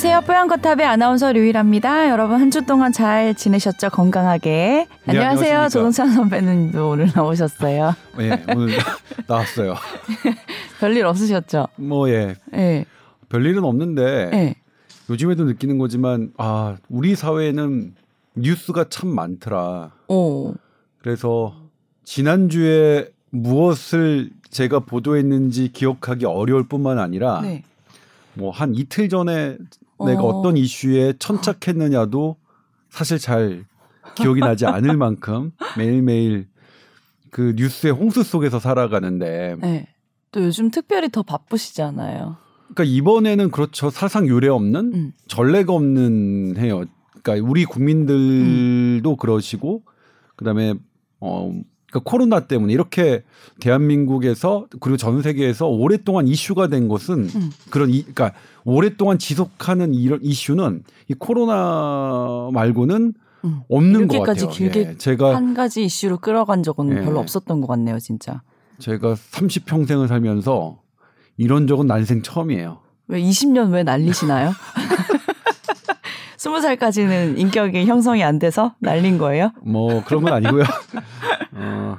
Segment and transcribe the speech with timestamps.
[0.00, 0.20] 안녕하세요.
[0.28, 2.08] 뽀얀거탑의 아나운서 류일합니다.
[2.08, 3.90] 여러분 한 주 동안 잘 지내셨죠?
[3.90, 4.86] 건강하게.
[4.86, 5.68] 네, 안녕하세요.
[5.70, 7.96] 조동찬 선배님도 오늘 나오셨어요.
[8.20, 8.78] 예, 오늘
[9.26, 9.74] 나왔어요.
[10.78, 11.66] 별일 없으셨죠?
[11.74, 12.84] 뭐 예, 예.
[13.28, 14.54] 별일은 없는데 예.
[15.10, 17.96] 요즘에도 느끼는 거지만 아, 우리 사회에는
[18.36, 19.90] 뉴스가 참 많더라.
[20.06, 20.54] 오.
[21.02, 21.56] 그래서
[22.04, 27.64] 지난주에 무엇을 제가 보도했는지 기억하기 어려울 뿐만 아니라 네.
[28.34, 29.56] 뭐한 이틀 전에
[30.06, 30.28] 내가 어.
[30.28, 32.36] 어떤 이슈에 천착했느냐도
[32.90, 33.64] 사실 잘
[34.14, 36.48] 기억이 나지 않을 만큼 매일매일
[37.30, 39.88] 그 뉴스의 홍수 속에서 살아가는데 네.
[40.32, 42.36] 또 요즘 특별히 더 바쁘시잖아요.
[42.74, 45.12] 그러니까 이번에는 그렇죠 사상 유례 없는 음.
[45.26, 46.84] 전례가 없는 해요.
[47.22, 49.82] 그러니까 우리 국민들도 그러시고
[50.36, 50.74] 그다음에
[51.20, 51.52] 어
[51.90, 53.22] 그러니까 코로나 때문에 이렇게
[53.60, 57.50] 대한민국에서 그리고 전 세계에서 오랫동안 이슈가 된 것은 음.
[57.70, 58.32] 그런 이 그러니까
[58.64, 63.60] 오랫동안 지속하는 이런 이슈는 이 코로나 말고는 음.
[63.68, 64.56] 없는 것 이렇게까지 같아요.
[64.56, 67.04] 길게 예, 제가 한 가지 이슈로 끌어간 적은 예.
[67.04, 68.42] 별로 없었던 것 같네요, 진짜.
[68.78, 70.80] 제가 30평생을 살면서
[71.36, 72.80] 이런 적은 난생 처음이에요.
[73.06, 74.52] 왜 20년 왜 날리시나요?
[76.38, 79.52] 20살까지는 인격이 형성이 안 돼서 날린 거예요?
[79.62, 80.62] 뭐 그런 건 아니고요.
[81.52, 81.98] 어,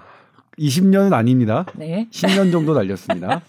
[0.58, 1.66] 20년은 아닙니다.
[1.76, 2.08] 네.
[2.12, 3.42] 10년 정도 날렸습니다.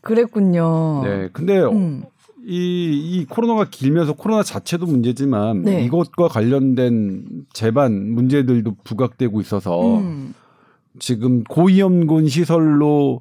[0.00, 1.02] 그랬군요.
[1.04, 1.28] 네.
[1.32, 2.04] 근데 음.
[2.46, 5.84] 이, 이 코로나가 길면서 코로나 자체도 문제지만 네.
[5.84, 10.34] 이것과 관련된 제반 문제들도 부각되고 있어서 음.
[10.98, 13.20] 지금 고위험군 시설로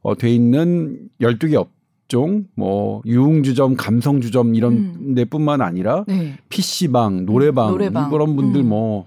[0.00, 1.73] 어, 돼 있는 12개 업
[2.08, 5.14] 종, 뭐 유흥주점, 감성주점 이런 음.
[5.14, 6.38] 데뿐만 아니라 네.
[6.48, 8.10] PC방, 노래방, 노래방.
[8.10, 8.68] 그런 분들 음.
[8.68, 9.06] 뭐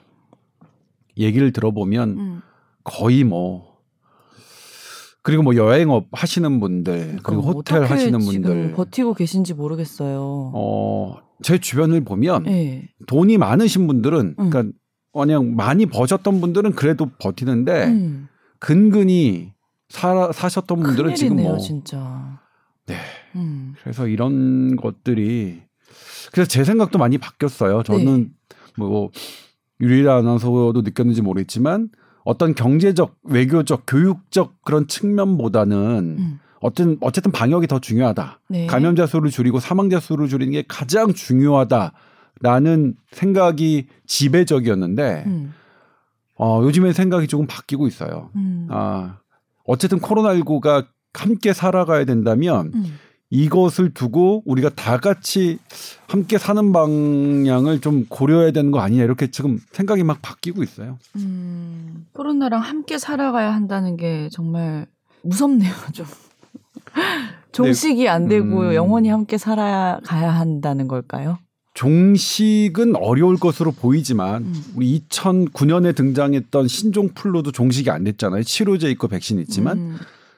[1.18, 2.41] 얘기를 들어보면 음.
[2.84, 3.78] 거의 뭐
[5.22, 10.52] 그리고 뭐 여행업 하시는 분들 그리고 그럼 호텔 하시는 분들 버티고 계신지 모르겠어요.
[10.53, 12.90] 어 제 주변을 보면 네.
[13.08, 14.50] 돈이 많으신 분들은 음.
[14.50, 14.78] 그러니까
[15.14, 18.28] 그냥 많이 버셨던 분들은 그래도 버티는데 음.
[18.59, 19.53] 근근히
[19.90, 22.37] 사, 사셨던 분들은 지금 뭐 진짜.
[22.88, 22.96] 네.
[23.36, 23.75] 음.
[23.81, 25.62] 그래서 이런 것들이
[26.31, 27.84] 그래서 제 생각도 많이 바뀌었어요.
[27.84, 28.56] 저는 네.
[28.78, 29.12] 뭐
[29.80, 31.90] 유리라 아나운서도 느꼈는지 모르겠지만
[32.24, 36.40] 어떤 경제적, 외교적, 교육적 그런 측면보다는 음.
[36.59, 38.40] 어쨌든 어쨌든 방역이 더 중요하다.
[38.50, 38.68] 네.
[38.68, 45.53] 감염자 수를 줄이고 사망자 수를 줄이는 게 가장 중요하다라는 생각이 지배적이었는데 음.
[46.36, 48.30] 어, 요즘엔 생각이 조금 바뀌고 있어요.
[48.36, 48.68] 음.
[48.70, 49.20] 아,
[49.66, 52.97] 어쨌든 코로나19가 함께 살아가야 된다면 음.
[53.29, 55.57] 이것을 두고 우리가 다 같이
[56.07, 60.97] 함께 사는 방향을 좀 고려해야 되는 거 아니냐 이렇게 지금 생각이 막 바뀌고 있어요.
[61.17, 62.06] 음.
[62.13, 64.85] 코로나랑 함께 살아가야 한다는 게 정말
[65.23, 66.06] 무섭네요, 좀.
[67.51, 68.73] 종식이 안 되고 음.
[68.73, 71.38] 영원히 함께 살아가야 한다는 걸까요?
[71.73, 74.63] 종식은 어려울 것으로 보이지만 음.
[74.75, 78.44] 우리 2009년에 등장했던 신종 플루도 종식이 안 됐잖아요.
[78.44, 79.97] 치료제 있고 백신 있지만 음.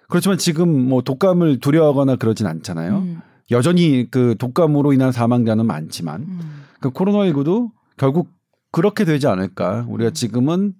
[0.09, 2.97] 그렇지만 지금 뭐 독감을 두려워하거나 그러진 않잖아요.
[2.97, 3.22] 음.
[3.52, 6.40] 여전히 그 독감으로 인한 사망자는 많지만 음.
[6.80, 8.30] 그 코로나19도 결국
[8.72, 9.86] 그렇게 되지 않을까.
[9.88, 10.74] 우리가 지금은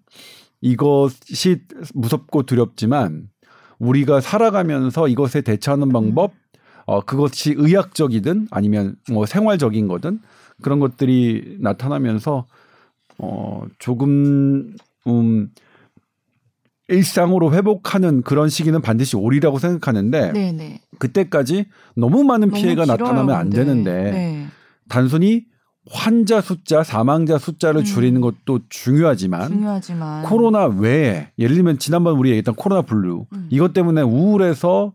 [0.62, 1.62] 이것이
[1.94, 3.30] 무섭고 두렵지만
[3.80, 6.34] 우리가 살아가면서 이것에 대처하는 방법,
[6.86, 10.20] 어, 그것이 의학적이든 아니면 뭐 생활적인 거든
[10.62, 12.46] 그런 것들이 나타나면서
[13.20, 14.76] 어, 조금,
[15.08, 15.50] 음,
[16.90, 20.82] 일상으로 회복하는 그런 시기는 반드시 오리라고 생각하는데 네네.
[20.98, 23.58] 그때까지 너무 많은 너무 피해가 길어요, 나타나면 안 근데.
[23.58, 24.48] 되는데 네.
[24.90, 25.46] 단순히
[25.90, 27.86] 환자 숫자, 사망자 숫자를 음.
[27.86, 33.48] 줄이는 것도 중요하지만 중요하지만 코로나 외에 예를 들면 지난번 우리 얘기했던 코로나 블루 음.
[33.50, 34.94] 이것 때문에 우울해서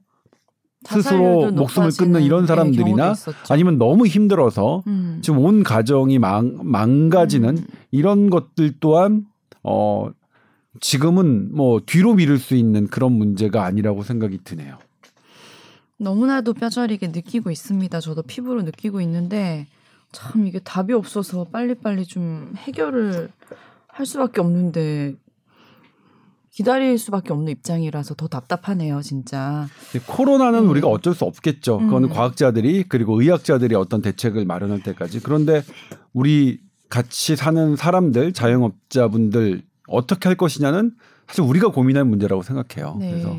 [0.87, 3.15] 스스로 목숨을 끊는 이런 네, 사람들이나.
[3.49, 5.19] 아니면 너무 힘들어서 음.
[5.23, 7.67] 지금 온 가정이 망, 망가지는 음.
[7.91, 9.25] 이런 것들 또한
[9.63, 10.11] 어
[10.81, 14.79] 지금은 뭐 뒤로 미룰 수 있는 그런 문제가 아니라고 생각이 드네요.
[15.99, 18.01] 너무나도 뼈저리게 느끼고 있습니다.
[18.01, 19.67] 저도 피부로 느끼고 있는데
[20.13, 23.31] 참 이게 답이 없어서 빨리빨리 좀 해결을
[23.89, 25.15] 할 수밖에 없는데
[26.51, 29.67] 기다릴 수밖에 없는 입장이라서 더 답답하네요, 진짜.
[30.07, 30.71] 코로나는 음.
[30.71, 31.79] 우리가 어쩔 수 없겠죠.
[31.79, 32.15] 그거는 음.
[32.15, 35.19] 과학자들이 그리고 의학자들이 어떤 대책을 마련할 때까지.
[35.19, 35.65] 그런데
[36.13, 40.93] 우리 같이 사는 사람들, 자영업자분들 어떻게 할 것이냐는
[41.27, 42.97] 사실 우리가 고민할 문제라고 생각해요.
[42.99, 43.11] 네.
[43.11, 43.37] 그래서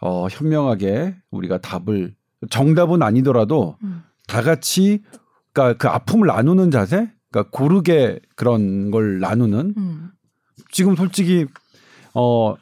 [0.00, 2.14] 어, 현명하게 우리가 답을
[2.50, 4.02] 정답은 아니더라도 음.
[4.26, 5.02] 다 같이
[5.52, 10.10] 그러니까 그 아픔을 나누는 자세, 그러니까 고르게 그런 걸 나누는 음.
[10.70, 11.46] 지금 솔직히
[12.14, 12.54] 어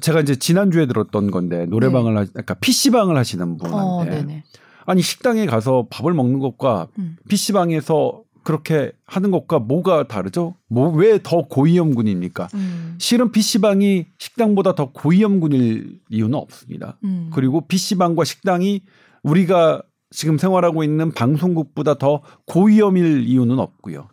[0.00, 4.44] 제가 이제 지난주에 들었던 건데 노래방을 하, 그러니까 PC방을 하시는 분한테 어, 네네.
[4.86, 7.16] 아니 식당에 가서 밥을 먹는 것과 음.
[7.28, 10.54] PC방에서 그렇게 하는 것과 뭐가 다르죠?
[10.68, 12.48] 뭐 왜 더 고위험군입니까?
[12.54, 12.94] 음.
[12.98, 16.98] 실은 PC방이 식당보다 더 고위험군일 이유는 없습니다.
[17.04, 17.30] 음.
[17.32, 18.82] 그리고 PC방과 식당이
[19.22, 24.08] 우리가 지금 생활하고 있는 방송국보다 더 고위험일 이유는 없고요.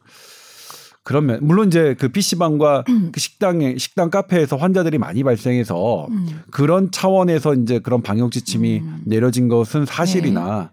[1.12, 6.42] 그러면 물론 이제 그 PC방과 그 식당에 식당 카페에서 환자들이 많이 발생해서 음.
[6.52, 9.02] 그런 차원에서 이제 그런 방역 지침이 음.
[9.06, 10.72] 내려진 것은 사실이나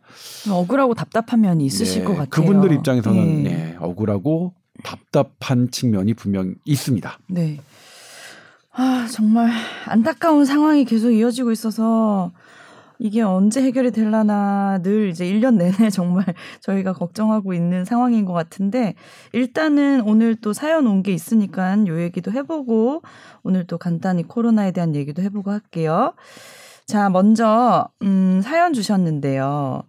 [0.49, 2.29] 억울하고 답답한 면이 있으실 네, 것 같아요.
[2.31, 3.51] 그분들 입장에서는 네.
[3.51, 4.55] 네, 억울하고
[4.85, 7.19] 답답한 측면이 분명 있습니다.
[7.27, 7.59] 네.
[8.73, 9.51] 아, 정말
[9.87, 12.31] 안타까운 상황이 계속 이어지고 있어서
[12.99, 16.25] 이게 언제 해결이 될라나 늘 이제 1년 내내 정말
[16.61, 18.95] 저희가 걱정하고 있는 상황인 것 같은데
[19.33, 23.03] 일단은 오늘 또 사연 온 게 있으니까 요 얘기도 해보고
[23.45, 26.15] 오늘 또 간단히 코로나에 대한 얘기도 해보고 할게요.
[26.87, 29.83] 자, 먼저, 음, 사연 주셨는데요.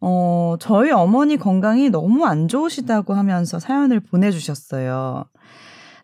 [0.00, 5.24] 어, 저희 어머니 건강이 너무 안 좋으시다고 하면서 사연을 보내주셨어요.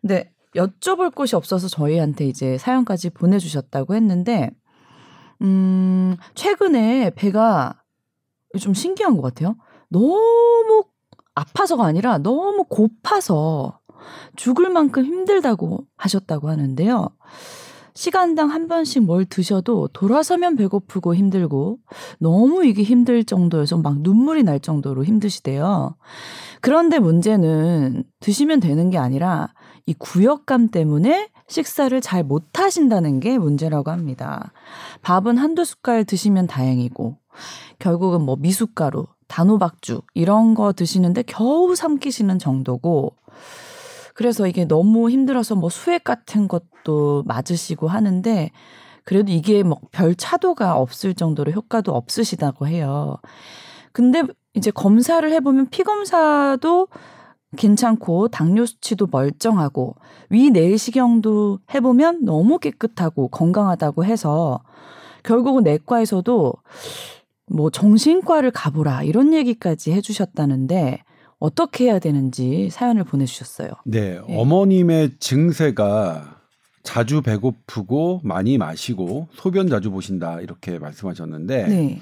[0.00, 4.50] 근데 여쭤볼 곳이 없어서 저희한테 이제 사연까지 보내주셨다고 했는데,
[5.42, 7.82] 음, 최근에 배가
[8.60, 9.56] 좀 신기한 것 같아요.
[9.88, 10.84] 너무
[11.34, 13.80] 아파서가 아니라 너무 고파서
[14.36, 17.08] 죽을 만큼 힘들다고 하셨다고 하는데요.
[17.94, 21.78] 시간당 한 번씩 뭘 드셔도 돌아서면 배고프고 힘들고
[22.18, 25.96] 너무 이게 힘들 정도여서 막 눈물이 날 정도로 힘드시대요.
[26.62, 29.52] 그런데 문제는 드시면 되는 게 아니라
[29.86, 34.52] 이 구역감 때문에 식사를 잘 못 하신다는 게 문제라고 합니다.
[35.02, 37.16] 밥은 한두 숟갈 드시면 다행이고
[37.78, 43.16] 결국은 뭐 미숫가루, 단호박죽 이런 거 드시는데 겨우 삼키시는 정도고
[44.14, 48.50] 그래서 이게 너무 힘들어서 뭐 수액 같은 것도 맞으시고 하는데
[49.04, 53.16] 그래도 이게 뭐 별 차도가 없을 정도로 효과도 없으시다고 해요.
[53.92, 54.22] 근데
[54.54, 56.88] 이제 검사를 해보면 피 검사도
[57.56, 59.96] 괜찮고 당뇨 수치도 멀쩡하고
[60.30, 64.60] 위 내시경도 해보면 너무 깨끗하고 건강하다고 해서
[65.22, 66.54] 결국은 내과에서도
[67.50, 71.02] 뭐 정신과를 가보라 이런 얘기까지 해주셨다는데
[71.38, 73.70] 어떻게 해야 되는지 사연을 보내주셨어요.
[73.84, 74.38] 네, 네.
[74.40, 76.40] 어머님의 증세가
[76.82, 82.00] 자주 배고프고 많이 마시고 소변 자주 보신다 이렇게 말씀하셨는데 네,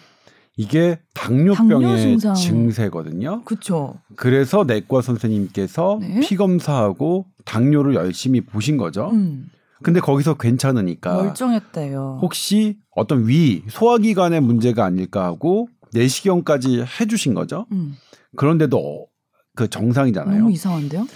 [0.56, 2.34] 이게 당뇨 당뇨병의 증상.
[2.34, 3.42] 증세거든요.
[3.44, 3.94] 그렇죠.
[4.16, 6.20] 그래서 내과 선생님께서 네.
[6.20, 9.10] 피 검사하고 당뇨를 열심히 보신 거죠.
[9.12, 9.48] 음,
[9.82, 12.18] 근데 거기서 괜찮으니까 멀쩡했대요.
[12.20, 17.66] 혹시 어떤 위 소화기관의 문제가 아닐까 하고 내시경까지 해주신 거죠.
[17.72, 17.96] 음,
[18.36, 19.06] 그런데도 어,
[19.54, 20.38] 그 정상이잖아요.
[20.38, 21.06] 너무 이상한데요?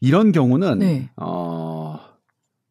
[0.00, 1.10] 이런 경우는 네.
[1.16, 1.98] 어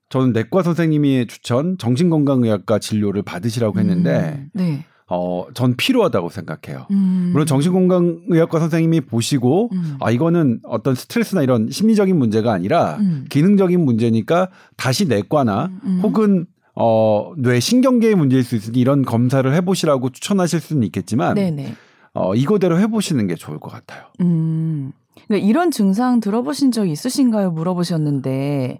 [0.09, 4.85] 저는 내과 선생님이 추천 정신건강의학과 진료를 받으시라고 했는데 음, 네.
[5.09, 6.85] 어 전 필요하다고 생각해요.
[6.91, 13.25] 음, 물론 정신건강의학과 선생님이 보시고 음, 아 이거는 어떤 스트레스나 이런 심리적인 문제가 아니라 음,
[13.29, 15.99] 기능적인 문제니까 다시 내과나 음, 음.
[16.03, 16.45] 혹은
[16.75, 21.73] 어, 뇌 신경계의 문제일 수 있으니 이런 검사를 해보시라고 추천하실 수는 있겠지만 네네.
[22.13, 24.03] 어, 이거대로 해보시는 게 좋을 것 같아요.
[24.21, 24.91] 음.
[25.27, 27.51] 그러니까 이런 증상 들어보신 적 있으신가요?
[27.51, 28.79] 물어보셨는데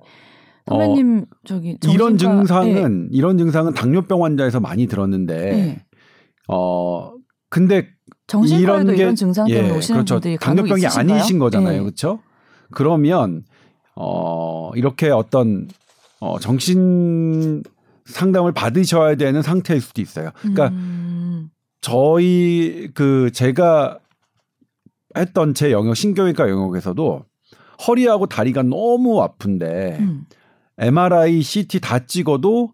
[0.68, 5.84] 선배님 저기 어, 이런 정신과- 증상은 이런 증상은 당뇨병 환자에서 많이 들었는데 네, 네.
[6.52, 7.14] 어
[7.50, 7.88] 근데
[8.28, 10.16] 정신과에도 이런 이런, 게 증상 때문에 예, 오시는 그렇죠.
[10.16, 11.18] 분들이 당뇨병이 있으신가요?
[11.18, 11.80] 아니신 거잖아요, 네.
[11.80, 12.20] 그렇죠?
[12.72, 13.44] 그러면
[13.96, 15.68] 어 이렇게 어떤
[16.20, 17.64] 어 정신
[18.06, 20.32] 상담을 받으셔야 되는 상태일 수도 있어요.
[20.40, 21.50] 그러니까 음,
[21.82, 24.00] 저희 그 제가
[25.16, 27.26] 했던 제 영역 신경외과 영역에서도
[27.88, 30.26] 허리하고 다리가 너무 아픈데 음,
[30.80, 32.74] MRI, CT 다 찍어도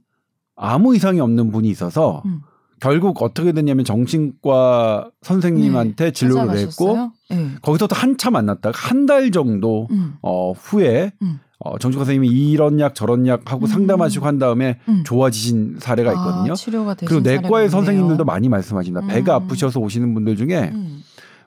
[0.55, 2.41] 아무 이상이 없는 분이 있어서 음.
[2.79, 6.65] 결국 어떻게 됐냐면 정신과 선생님한테 진료를 했고 네.
[6.67, 7.11] 찾아가셨어요?
[7.29, 7.49] 네.
[7.61, 11.39] 거기서도 한참 만났다가 한 달 정도 음, 어, 후에 음.
[11.59, 13.67] 어, 정신과 선생님이 이런 약 저런 약 하고 음.
[13.67, 15.03] 상담하시고 한 다음에 음.
[15.05, 16.51] 좋아지신 사례가 있거든요.
[16.53, 17.69] 아, 치료가 되신 그리고 내과의.
[17.69, 19.05] 선생님들도 많이 말씀하십니다.
[19.07, 19.43] 배가 음.
[19.43, 21.01] 아프셔서 오시는 분들 중에 음,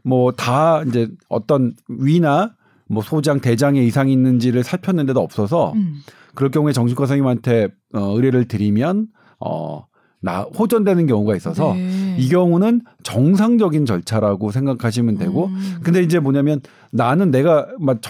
[0.05, 2.55] 뭐다 이제 어떤 위나
[2.89, 5.97] 뭐 소장, 대장에 이상이 있는지를 살폈는데도 없어서 음.
[6.35, 9.09] 그럴 경우에 정신과 선생님한테 어, 의뢰를 드리면
[9.41, 9.85] 어,
[10.21, 12.17] 나 호전되는 경우가 있어서 네.
[12.19, 15.79] 이 경우는 정상적인 절차라고 생각하시면 되고 음.
[15.83, 16.61] 근데 이제 뭐냐면
[16.91, 18.03] 나는 내가 막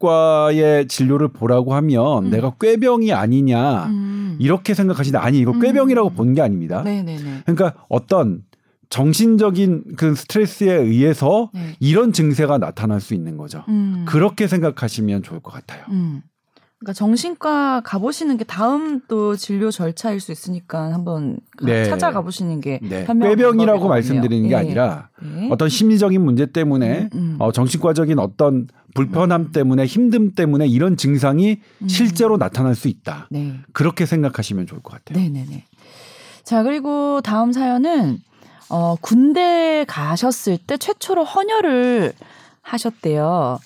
[0.00, 2.30] 정신과의 진료를 보라고 하면 음.
[2.30, 4.36] 내가 꾀병이 아니냐 음.
[4.40, 5.60] 이렇게 생각하시는데 아니 이거 음.
[5.60, 6.82] 꾀병이라고 본 게 아닙니다.
[6.82, 7.42] 네네네.
[7.44, 8.42] 그러니까 어떤
[8.88, 11.74] 정신적인 그 스트레스에 의해서 네.
[11.80, 13.64] 이런 증세가 나타날 수 있는 거죠.
[13.68, 14.04] 음.
[14.06, 15.84] 그렇게 생각하시면 좋을 것 같아요.
[16.80, 16.84] 음.
[16.84, 21.84] 그러니까 정신과 가보시는 게 다음 또 진료 절차일 수 있으니까 한번 가- 네.
[21.84, 23.04] 찾아가 보시는 게 네.
[23.06, 23.86] 꾀병이라고.
[23.88, 24.58] 말씀드리는 게 예.
[24.58, 25.48] 아니라 네.
[25.50, 27.36] 어떤 심리적인 문제 때문에 음, 음.
[27.38, 31.88] 어, 정신과적인 어떤 불편함 때문에 힘듦 때문에 이런 증상이 음.
[31.88, 33.28] 실제로 나타날 수 있다.
[33.30, 33.54] 네.
[33.72, 35.22] 그렇게 생각하시면 좋을 것 같아요.
[35.22, 35.64] 네네네.
[36.44, 38.18] 자, 그리고 다음 사연은,
[38.70, 42.12] 어, 군대 가셨을 때 최초로 헌혈을
[42.62, 43.58] 하셨대요.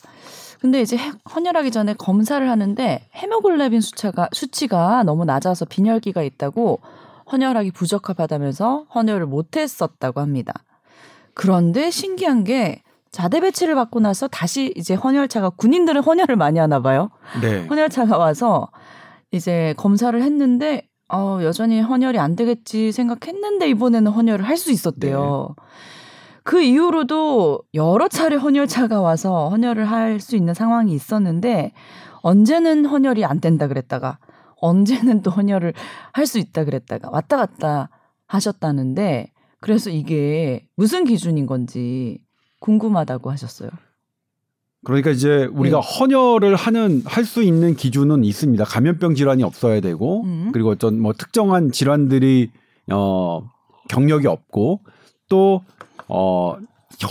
[0.64, 6.80] 근데 이제 해- 헌혈하기 전에 검사를 하는데 헤모글로빈 수치가, 수치가 너무 낮아서 빈혈기가 있다고
[7.30, 10.54] 헌혈하기 부적합하다면서 헌혈을 못했었다고 합니다.
[11.34, 17.10] 그런데 신기한 게 자대 배치를 받고 나서 다시 이제 헌혈차가 군인들은 헌혈을 많이 하나 봐요.
[17.42, 17.66] 네.
[17.66, 18.68] 헌혈차가 와서
[19.32, 25.54] 이제 검사를 했는데 어, 여전히 헌혈이 안 되겠지 생각했는데 이번에는 헌혈을 할 수 있었대요.
[26.44, 31.72] 그 이후로도 여러 차례 헌혈차가 와서 헌혈을 할 수 있는 상황이 있었는데
[32.22, 34.18] 언제는 헌혈이 안 된다 그랬다가
[34.60, 35.72] 언제는 또 헌혈을
[36.12, 37.88] 할 수 있다 그랬다가 왔다 갔다
[38.26, 42.18] 하셨다는데 그래서 이게 무슨 기준인 건지
[42.60, 43.70] 궁금하다고 하셨어요.
[44.84, 45.86] 그러니까 이제 우리가 네.
[45.98, 48.64] 헌혈을 하는 할 수 있는 기준은 있습니다.
[48.64, 50.50] 감염병 질환이 없어야 되고 음.
[50.52, 52.50] 그리고 어떤 뭐 특정한 질환들이
[52.92, 53.42] 어
[53.88, 54.80] 경력이 없고
[55.30, 55.62] 또
[56.08, 56.56] 어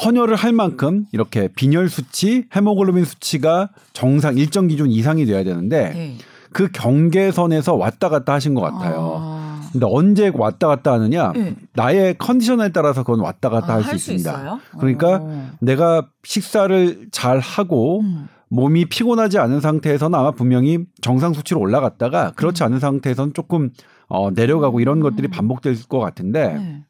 [0.05, 6.17] 헌혈을 할 만큼 이렇게 빈혈 수치, 헤모글로빈 수치가 정상 일정 기준 이상이 돼야 되는데 네.
[6.53, 9.17] 그 경계선에서 왔다 갔다 하신 것 같아요.
[9.19, 9.43] 아.
[9.71, 11.31] 근데 언제 왔다 갔다 하느냐?
[11.33, 11.55] 네.
[11.73, 14.31] 나의 컨디션에 따라서 그건 왔다 갔다 아, 할수 있습니다.
[14.31, 14.59] 있어요?
[14.79, 15.49] 그러니까 어.
[15.59, 18.27] 내가 식사를 잘 하고 음.
[18.49, 23.71] 몸이 피곤하지 않은 상태에서는 아마 분명히 정상 수치로 올라갔다가 그렇지 않은 상태에서는 조금
[24.07, 25.01] 어, 내려가고 이런 음.
[25.01, 26.83] 것들이 반복될 것 같은데 네.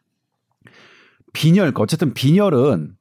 [1.34, 2.96] 빈혈 어쨌든 빈혈은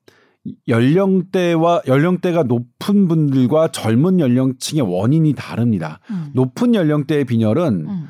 [0.66, 6.00] 연령대와 연령대가 높은 분들과 젊은 연령층의 원인이 다릅니다.
[6.10, 6.30] 음.
[6.34, 8.08] 높은 연령대의 빈혈은 음.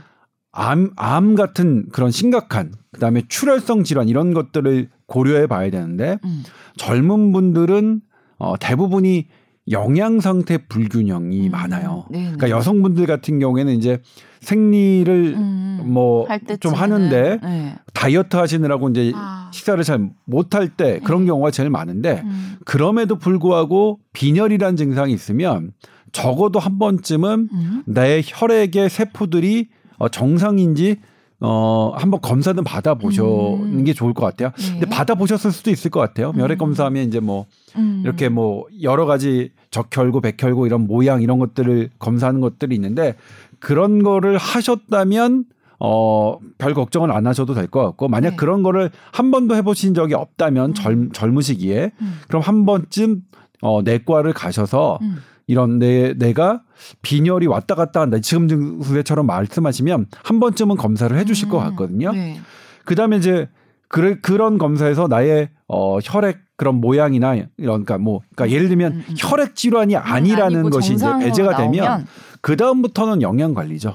[0.51, 6.43] 암, 암 같은 그런 심각한 그다음에 출혈성 질환 이런 것들을 고려해 봐야 되는데 음.
[6.77, 8.01] 젊은 분들은
[8.39, 9.29] 어, 대부분이
[9.71, 11.51] 영양 상태 불균형이 음.
[11.51, 12.07] 많아요.
[12.11, 12.25] 네네.
[12.25, 14.01] 그러니까 여성분들 같은 경우에는 이제
[14.43, 15.81] 생리를 음.
[15.85, 17.75] 뭐할좀 때쯤에는, 하는데 네.
[17.95, 19.51] 다이어트 하시느라고 이제 아.
[19.53, 21.27] 식사를 잘 못할 때 그런 음.
[21.27, 22.57] 경우가 제일 많은데 음.
[22.65, 25.73] 그럼에도 불구하고 빈혈이라는 증상이 있으면
[26.11, 27.83] 적어도 한 번쯤은 음.
[27.87, 29.69] 내 혈액의 세포들이
[29.99, 30.97] 어, 정상인지
[31.45, 33.85] 어 한번 검사는 받아 보시는 음.
[33.85, 34.53] 게 좋을 것 같아요.
[34.57, 34.73] 네.
[34.73, 36.33] 근데 받아 보셨을 수도 있을 것 같아요.
[36.37, 36.59] 혈액 음.
[36.59, 38.03] 검사하면 이제 뭐 음.
[38.05, 43.17] 이렇게 뭐 여러 가지 적혈구, 백혈구 이런 모양 이런 것들을 검사하는 것들이 있는데
[43.63, 45.45] 그런 거를 하셨다면
[45.79, 48.37] 어, 별 걱정을 안 하셔도 될 것 같고 만약 네.
[48.37, 50.75] 그런 거를 한 번도 해보신 적이 없다면 음.
[50.75, 52.21] 젊, 젊으시기에 음.
[52.29, 53.23] 그럼 한 번쯤
[53.63, 55.19] 어, 내과를 가셔서 음.
[55.47, 56.63] 이런 내 내가
[57.03, 61.71] 빈혈이 왔다 갔다 한다 지금 증세처럼 말씀하시면 한 번쯤은 검사를 해 주실 것 음.
[61.71, 62.13] 같거든요.
[62.13, 62.41] 네.
[62.85, 63.49] 그 다음에 이제
[63.89, 69.05] 그 그런 검사에서 나의 어 혈액 그런 모양이나 이런 그러니까 뭐 그러니까 예를 들면 음,
[69.09, 69.15] 음.
[69.19, 72.07] 혈액 질환이 아니라는 것이 이제 배제가 되면 나오면
[72.43, 73.95] 그 다음부터는 영양 관리죠.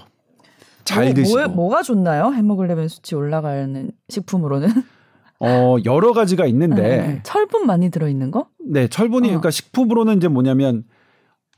[0.83, 2.31] 잘 뭐, 드시고 뭐에- 뭐가 좋나요?
[2.33, 4.67] 헤모글로빈 수치 올라가는 식품으로는
[5.39, 7.19] 어 여러 가지가 있는데 네, 네.
[7.23, 8.47] 철분 많이 들어 있는 거?
[8.65, 9.29] 네 철분이 어.
[9.29, 10.83] 그러니까 식품으로는 이제 뭐냐면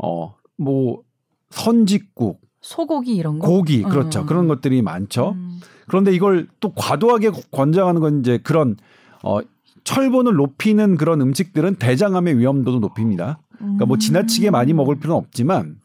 [0.03, 1.03] 어 뭐
[1.51, 3.48] 선짓국, 소고기 이런 거?
[3.48, 4.48] 고기 음, 그렇죠 음, 그런 음.
[4.50, 5.31] 것들이 많죠.
[5.38, 5.62] 음.
[5.88, 8.75] 그런데 이걸 또 과도하게 권장하는 건 이제 그런
[9.24, 9.39] 어
[9.86, 13.39] 철분을 높이는 그런 음식들은 대장암의 위험도도 높입니다.
[13.58, 15.77] 그러니까 뭐 지나치게 많이 먹을 필요는 없지만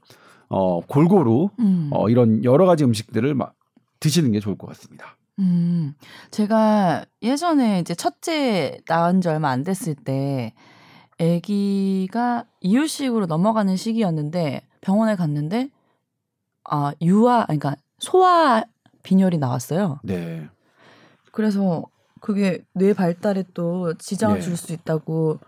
[0.49, 1.91] 어 골고루 음.
[1.93, 3.55] 어 이런 여러 가지 음식들을 막
[4.01, 5.17] 드시는 게 좋을 것 같습니다.
[5.39, 5.95] 음,
[6.31, 10.55] 제가 예전에 이제 첫째 낳은 지 얼마 안 됐을 때
[11.21, 15.71] 아기가 이유식으로 넘어가는 시기였는데 병원에 갔는데
[16.65, 18.65] 아 유아 그러니까 소아
[19.03, 20.01] 빈혈이 나왔어요.
[20.03, 20.49] 네.
[21.33, 21.85] 그래서
[22.21, 24.43] 그게 뇌 발달에 또 지장을 네.
[24.43, 25.39] 줄수 있다고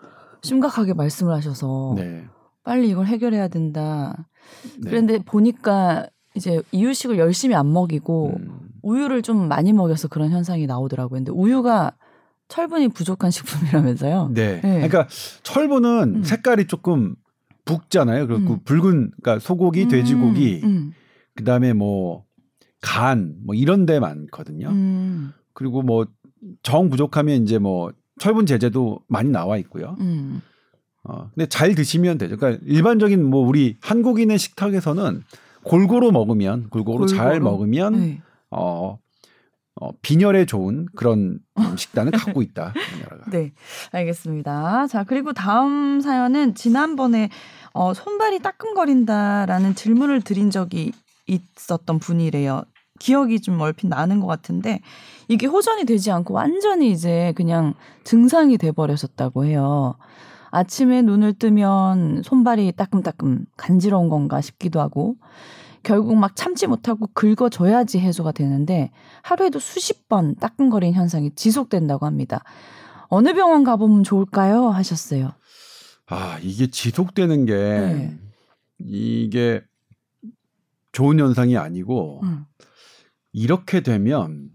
[0.43, 2.27] 심각하게 말씀을 하셔서 네.
[2.65, 4.27] 빨리 이걸 해결해야 된다.
[4.81, 4.91] 네.
[4.91, 11.19] 그런데 보니까 이제 이유식을 열심히 안 먹이고 음, 우유를 좀 많이 먹여서 그런 현상이 나오더라고요.
[11.19, 11.93] 근데 우유가
[12.49, 14.31] 철분이 부족한 식품이라면서요.
[14.35, 14.61] 네.
[14.61, 14.73] 네.
[14.87, 15.09] 그러니까
[15.43, 16.23] 철분은 음.
[16.23, 17.17] 색깔이 조금
[17.65, 18.27] 붉잖아요.
[18.29, 18.61] 그리고 음.
[18.65, 20.93] 붉은 그러니까 소고기, 돼지고기, 음,
[21.35, 22.25] 그다음에 뭐
[22.83, 24.69] 간 뭐 이런 데 많거든요.
[24.69, 26.07] 음, 그리고 뭐
[26.63, 29.97] 정 부족하면 이제 뭐 철분 제제도 많이 나와 있고요.
[31.09, 32.37] 음, 어, 근데 잘 드시면 되죠.
[32.37, 35.23] 그러니까 일반적인 뭐 우리 한국인의 식탁에서는
[35.63, 37.51] 골고루 먹으면 골고루, 잘 골고루?
[37.51, 38.23] 먹으면 네.
[38.51, 38.99] 어,
[39.81, 42.73] 어 빈혈에 좋은 그런 음, 식단을 갖고 있다.
[42.93, 43.31] 우리나라가.
[43.31, 43.53] 네,
[43.93, 44.87] 알겠습니다.
[44.87, 47.31] 자, 그리고 다음 사연은 지난번에
[47.73, 50.93] 어, 손발이 따끔거린다라는 질문을 드린 적이
[51.27, 52.63] 있었던 분이래요.
[52.99, 54.81] 기억이 좀 얼핏 나는 것 같은데
[55.29, 59.97] 이게 호전이 되지 않고 완전히 이제 그냥 증상이 돼 버렸었다고 해요.
[60.51, 65.17] 아침에 눈을 뜨면 손발이 따끔따끔 간지러운 건가 싶기도 하고
[65.83, 68.91] 결국 막 참지 못하고 긁어줘야지 해소가 되는데
[69.23, 72.43] 하루에도 수십 번 따끔거리는 현상이 지속된다고 합니다.
[73.09, 74.69] 어느 병원 가보면 좋을까요?
[74.69, 75.33] 하셨어요.
[76.07, 78.19] 아 이게 지속되는 게 네.
[78.79, 79.63] 이게
[80.93, 82.47] 좋은 현상이 아니고 음.
[83.33, 84.49] 이렇게 되면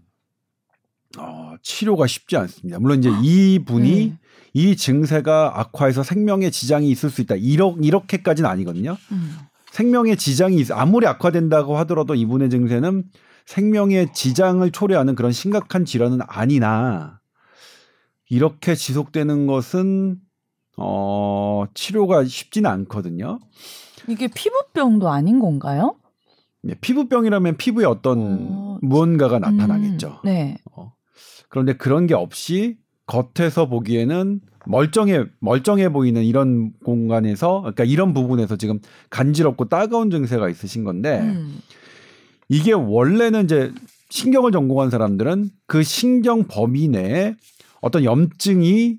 [1.18, 2.78] 어, 치료가 쉽지 않습니다.
[2.78, 4.18] 물론 이제 이 분이 네.
[4.54, 7.36] 이 증세가 악화해서 생명에 지장이 있을 수 있다.
[7.36, 8.96] 이러, 이렇게까지는 아니거든요.
[9.12, 9.38] 음.
[9.70, 13.04] 생명에 지장이 있, 아무리 악화된다고 하더라도 이분의 증세는
[13.46, 17.20] 생명에 지장을 초래하는 그런 심각한 질환은 아니나
[18.28, 20.18] 이렇게 지속되는 것은
[20.76, 23.40] 어, 치료가 쉽지는 않거든요.
[24.08, 25.96] 이게 피부병도 아닌 건가요?
[26.62, 30.20] 네, 피부병이라면 피부에 어떤 어, 무언가가 나타나겠죠.
[30.24, 30.58] 음, 네.
[30.70, 30.92] 어.
[31.48, 38.80] 그런데 그런 게 없이 겉에서 보기에는 멀쩡해 멀쩡해 보이는 이런 공간에서 그러니까 이런 부분에서 지금
[39.10, 41.58] 간지럽고 따가운 증세가 있으신 건데 음.
[42.48, 43.72] 이게 원래는 이제
[44.10, 47.34] 신경을 전공한 사람들은 그 신경 범위 내에
[47.80, 48.98] 어떤 염증이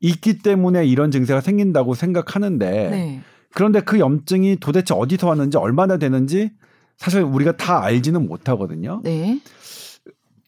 [0.00, 3.20] 있기 때문에 이런 증세가 생긴다고 생각하는데 네.
[3.52, 6.50] 그런데 그 염증이 도대체 어디서 왔는지 얼마나 되는지
[6.96, 9.00] 사실 우리가 다 알지는 못하거든요.
[9.04, 9.40] 네.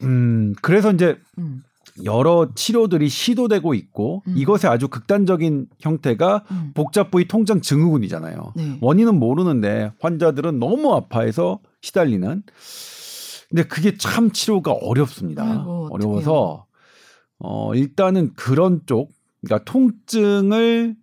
[0.02, 1.62] 음, 그래서 이제 음.
[2.04, 4.34] 여러 치료들이 시도되고 있고 음.
[4.37, 6.70] 이것의 아주 극단적인 형태가 음.
[6.75, 8.52] 복잡 부위 통증 증후군이잖아요.
[8.56, 8.78] 네.
[8.80, 12.42] 원인은 모르는데 환자들은 너무 아파해서 시달리는.
[13.50, 15.44] 근데 그게 참 치료가 어렵습니다.
[15.44, 16.66] 아이고, 어려워서
[17.38, 19.11] 어 일단은 그런 쪽
[19.42, 20.96] 그러니까 통증을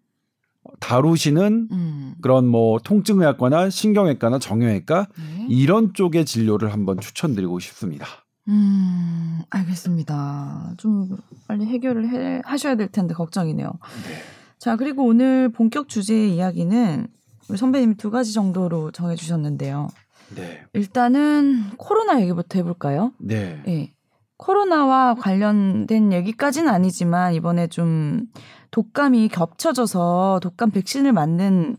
[0.80, 2.14] 다루시는 음.
[2.22, 5.48] 그런 뭐 통증의학과나 신경외과나 정형외과 네.
[5.50, 8.08] 이런 쪽의 진료를 한번 추천드리고 싶습니다.
[8.50, 10.74] 음, 알겠습니다.
[10.78, 13.68] 좀 빨리 해결을 해, 하셔야 될 텐데 걱정이네요.
[13.68, 14.16] 네.
[14.58, 17.08] 자, 그리고 오늘 본격 주제의 이야기는
[17.48, 19.90] 우리 선배님이 두 가지 정도로 정해주셨는데요.
[20.36, 20.64] 네.
[20.74, 23.14] 일단은 코로나 얘기부터 해볼까요?
[23.20, 23.62] 네.
[23.68, 23.94] 예.
[24.38, 28.28] 코로나와 관련된 얘기까지는 아니지만 이번에 좀
[28.72, 31.78] 독감이 겹쳐져서 독감 백신을 맞는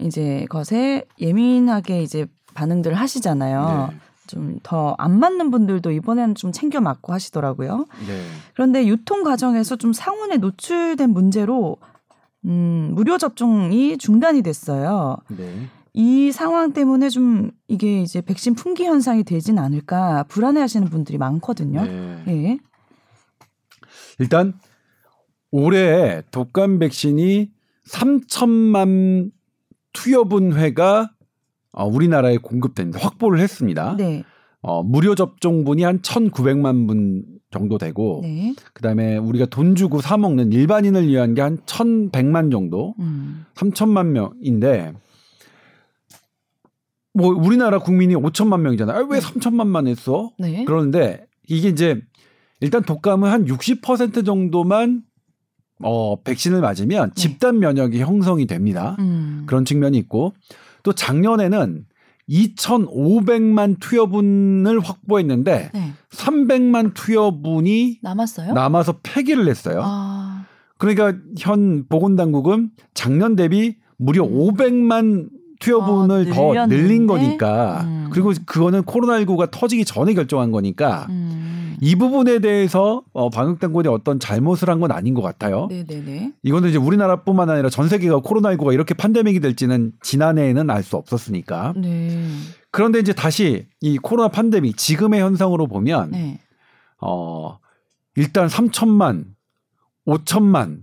[0.00, 3.88] 이제 것에 예민하게 이제 반응들을 하시잖아요.
[3.90, 3.98] 네.
[4.26, 7.86] 좀 더 안 맞는 분들도 이번에는 좀 챙겨 맞고 하시더라고요.
[8.06, 8.22] 네.
[8.54, 11.76] 그런데 유통 과정에서 좀 상온에 노출된 문제로
[12.44, 15.16] 음, 무료 접종이 중단이 됐어요.
[15.28, 15.68] 네.
[15.92, 21.84] 이 상황 때문에 좀 이게 이제 백신 품귀 현상이 되진 않을까 불안해하시는 분들이 많거든요.
[21.84, 22.22] 네.
[22.28, 22.58] 예.
[24.18, 24.54] 일단
[25.50, 27.50] 올해 독감 백신이
[27.88, 29.30] 3천만
[29.92, 31.10] 투여분 회가
[31.74, 32.98] 어, 우리나라에 공급됩니다.
[33.00, 33.96] 확보를 했습니다.
[33.96, 34.22] 네.
[34.62, 38.54] 어, 무료 접종분이 한 1,900만 분 정도 되고 네.
[38.72, 43.44] 그다음에 우리가 돈 주고 사 먹는 일반인을 위한 게 한 1,100만 정도, 음.
[43.54, 44.94] 3천만 명인데
[47.12, 48.96] 뭐 우리나라 국민이 5천만 명이잖아요.
[48.96, 50.32] 아, 왜 3천만만 했어?
[50.38, 50.64] 네.
[50.64, 52.00] 그런데 이게 이제
[52.60, 55.02] 일단 독감은 한 60% 정도만
[55.82, 57.14] 어 백신을 맞으면 네.
[57.14, 58.96] 집단 면역이 형성이 됩니다.
[58.98, 59.44] 음.
[59.46, 60.34] 그런 측면이 있고
[60.84, 61.86] 또 작년에는
[62.28, 65.92] 2,500만 투여분을 확보했는데 네.
[66.10, 68.52] 300만 투여분이 남았어요?
[68.52, 69.80] 남아서 폐기를 했어요.
[69.82, 70.46] 아.
[70.78, 75.28] 그러니까 현 보건당국은 작년 대비 무려 500만
[75.64, 76.66] 투여분을 아, 더?
[76.66, 78.08] 늘린 거니까 음.
[78.12, 81.76] 그리고 그거는 코로나19가 터지기 전에 결정한 거니까 음.
[81.80, 85.66] 이 부분에 대해서 어, 방역당국이 어떤 잘못을 한 건 아닌 것 같아요.
[85.70, 86.32] 네, 네, 네.
[86.42, 91.74] 이거는 이제 우리나라뿐만 아니라 전 세계가 코로나19가 이렇게 판데믹이 될지는 지난해에는 알 수 없었으니까.
[91.76, 92.18] 네.
[92.70, 96.40] 그런데 이제 다시 이 코로나 판데믹 지금의 현상으로 보면 네.
[97.00, 97.58] 어
[98.16, 99.24] 일단 3천만,
[100.06, 100.78] 5천만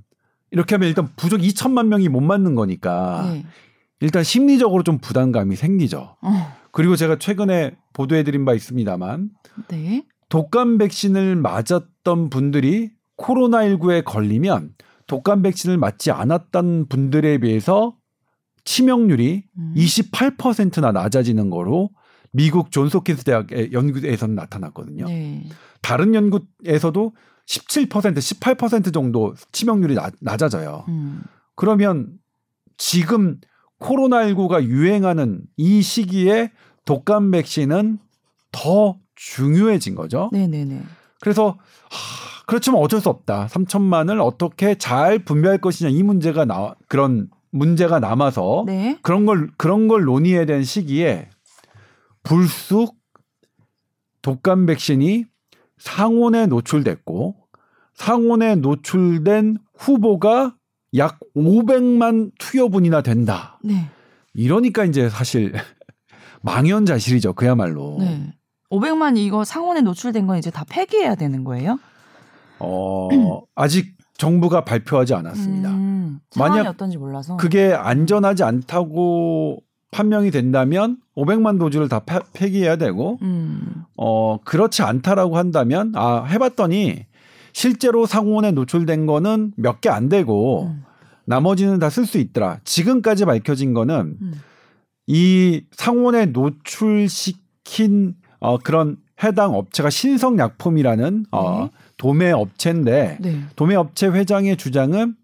[0.52, 3.46] 이렇게 하면 일단 부족 2천만 명이 못 맞는 거니까 네.
[4.02, 6.18] 일단 심리적으로 좀 부담감이 생기죠.
[6.22, 6.58] 어.
[6.72, 9.30] 그리고 제가 최근에 보도해드린 바 있습니다만
[9.70, 10.06] 네.
[10.30, 14.74] 독감 백신을 맞았던 분들이 코로나19에 걸리면
[15.08, 17.96] 독감 백신을 맞지 않았던 분들에 비해서
[18.64, 19.74] 치명률이 음.
[19.76, 21.90] 28%나 낮아지는 거로
[22.32, 25.06] 미국 존스홉킨스 대학의 연구에서는 나타났거든요.
[25.06, 25.44] 네.
[25.82, 27.14] 다른 연구에서도
[27.48, 30.86] 17%, 18% 정도 치명률이 낮, 낮아져요.
[30.88, 31.22] 음.
[31.56, 32.14] 그러면
[32.78, 33.40] 지금
[33.82, 36.52] 코로나19가 유행하는 이 시기에
[36.86, 38.00] 독감 백신은
[38.52, 40.30] 더 중요해진 거죠.
[40.32, 40.82] 네, 네, 네.
[41.20, 41.58] 그래서
[41.90, 43.48] 하, 그렇지만 어쩔 수 없다.
[43.48, 48.98] 3천만을 어떻게 잘 분배할 것이냐 이 문제가 나 그런 문제가 남아서 네.
[49.02, 51.30] 그런 걸 그런 걸 논의해야 되는 시기에
[52.24, 52.96] 불쑥
[54.22, 55.26] 독감 백신이
[55.78, 57.36] 상온에 노출됐고
[57.94, 60.56] 상온에 노출된 후보가
[60.98, 63.58] 약 500만 투여분이나 된다.
[63.64, 63.88] 네.
[64.34, 65.54] 이러니까 이제 사실
[66.42, 67.34] 망연자실이죠.
[67.34, 67.98] 그야말로.
[68.00, 68.34] 네.
[68.70, 71.78] 500만 이거 상온에 노출된 건 이제 다 폐기해야 되는 거예요?
[72.60, 73.10] 어,
[73.56, 75.70] 아직 정부가 발표하지 않았습니다.
[75.70, 77.36] 음, 만약 어떤지 몰라서.
[77.38, 79.58] 그게 안전하지 않다고
[79.92, 83.84] 판명이 된다면 500만 도주를 다 폐- 폐기해야 되고 음.
[83.98, 87.06] 어 그렇지 않다라고 한다면 아 해봤더니
[87.54, 90.84] 실제로 상온에 노출된 거는 몇 개 안 되고 음.
[91.26, 92.60] 나머지는 다 쓸 수 있더라.
[92.64, 94.34] 지금까지 밝혀진 거는 음.
[95.08, 103.42] 이 상온에 노출시킨 어 그런 해당 업체가 신성약품이라는 어 도매 업체인데 네.
[103.56, 105.16] 도매 업체 회장의 주장은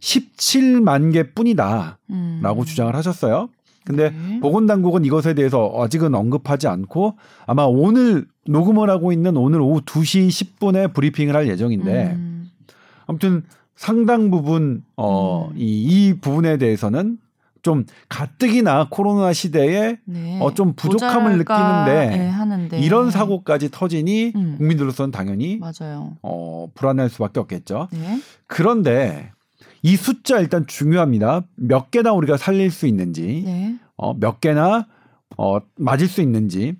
[0.00, 2.64] 17만 개뿐이다라고 음.
[2.64, 3.48] 주장을 하셨어요.
[3.84, 4.40] 근데 네.
[4.40, 10.92] 보건당국은 이것에 대해서 아직은 언급하지 않고 아마 오늘 녹음을 하고 있는 오늘 오후 2시 10분에
[10.94, 12.50] 브리핑을 할 예정인데 음.
[13.06, 15.54] 아무튼 상당 부분 어, 음.
[15.56, 17.18] 이, 이 부분에 대해서는
[17.62, 20.38] 좀 가뜩이나 코로나 시대에 네.
[20.40, 24.54] 어, 좀 부족함을 느끼는데 네, 이런 사고까지 터지니 음.
[24.56, 26.16] 국민들로서는 당연히 맞아요.
[26.22, 27.88] 어, 불안할 수밖에 없겠죠.
[27.90, 28.20] 네.
[28.46, 29.32] 그런데
[29.82, 31.42] 이 숫자 일단 중요합니다.
[31.56, 33.76] 몇 개나 우리가 살릴 수 있는지, 네.
[33.96, 34.86] 어, 몇 개나
[35.36, 36.76] 어, 맞을 수 있는지.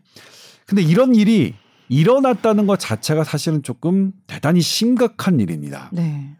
[0.66, 1.54] 근데 이런 일이
[1.88, 5.90] 일어났다는 것 자체가 사실은 조금 대단히 심각한 일입니다.
[5.92, 6.36] 네.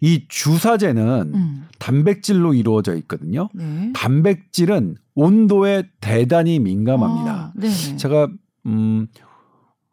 [0.00, 1.68] 이 주사제는 음.
[1.78, 3.48] 단백질로 이루어져 있거든요.
[3.54, 3.92] 네.
[3.94, 7.32] 단백질은 온도에 대단히 민감합니다.
[7.32, 7.70] 아, 네.
[7.96, 8.28] 제가
[8.66, 9.06] 음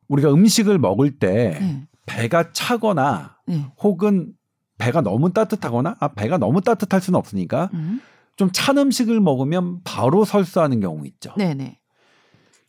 [0.08, 1.88] 우리가 음식을 먹을 때 네.
[2.06, 3.66] 배가 차거나 네.
[3.82, 4.34] 혹은
[4.80, 8.02] 배가 너무 따뜻하거나 아 배가 너무 따뜻할 수는 없으니까 음.
[8.36, 11.34] 좀찬 음식을 먹으면 바로 설사하는 경우 있죠.
[11.38, 11.80] 네, 네.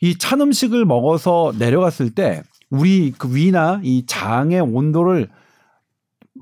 [0.03, 5.29] 이 찬 음식을 먹어서 내려갔을 때 우리 그 위나 이 장의 온도를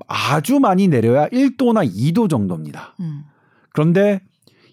[0.07, 2.95] 아주 많이 내려야 1도나 2도 정도입니다.
[2.99, 3.23] 음.
[3.73, 4.21] 그런데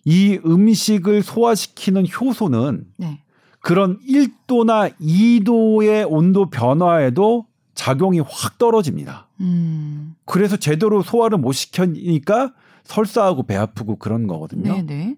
[0.05, 3.21] 이 음식을 소화시키는 효소는 네.
[3.61, 9.29] 그런 1도나 2도의 온도 변화에도 작용이 확 떨어집니다.
[9.41, 10.15] 음.
[10.25, 14.73] 그래서 제대로 소화를 못 시키니까 설사하고 배 아프고 그런 거거든요.
[14.73, 15.17] 네, 네.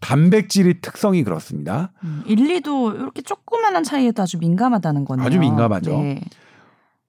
[0.00, 1.92] 단백질의 특성이 그렇습니다.
[2.04, 2.22] 음.
[2.26, 5.26] 1, 2도 이렇게 조그마한 차이에도 아주 민감하다는 거네요.
[5.26, 5.90] 아주 민감하죠.
[5.90, 6.20] 네.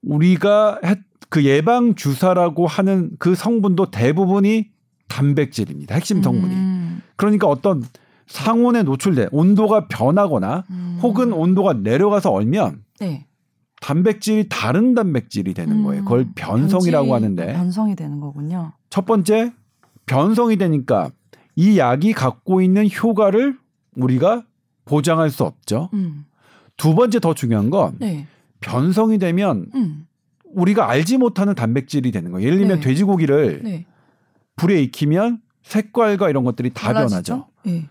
[0.04, 4.70] 우리가 했- 그 예방 주사라고 하는 그 성분도 대부분이
[5.10, 5.96] 단백질입니다.
[5.96, 6.54] 핵심 성분이.
[6.54, 7.02] 음.
[7.18, 7.84] 그러니까 어떤
[8.28, 11.00] 상온에 노출돼 온도가 변하거나 음.
[11.02, 13.26] 혹은 온도가 내려가서 얼면 네.
[13.82, 16.04] 단백질이 다른 단백질이 되는 거예요.
[16.04, 16.32] 그걸 음.
[16.36, 18.74] 변성이라고 변질이 하는데 변성이 되는 거군요.
[18.90, 19.54] 첫 번째
[20.06, 21.10] 변성이 되니까
[21.58, 23.58] 이 약이 갖고 있는 효과를
[23.96, 24.46] 우리가
[24.86, 25.90] 보장할 수 없죠.
[25.94, 26.26] 음.
[26.78, 28.28] 두 번째 더 중요한 건 네.
[28.62, 30.06] 변성이 되면 음.
[30.46, 32.46] 우리가 알지 못하는 단백질이 되는 거예요.
[32.46, 32.88] 예를 들면 네.
[32.88, 33.86] 돼지고기를 네.
[34.56, 37.34] 불에 익히면 색깔과 이런 것들이 다 달라지죠?
[37.34, 37.48] 변하죠.
[37.66, 37.90] 네.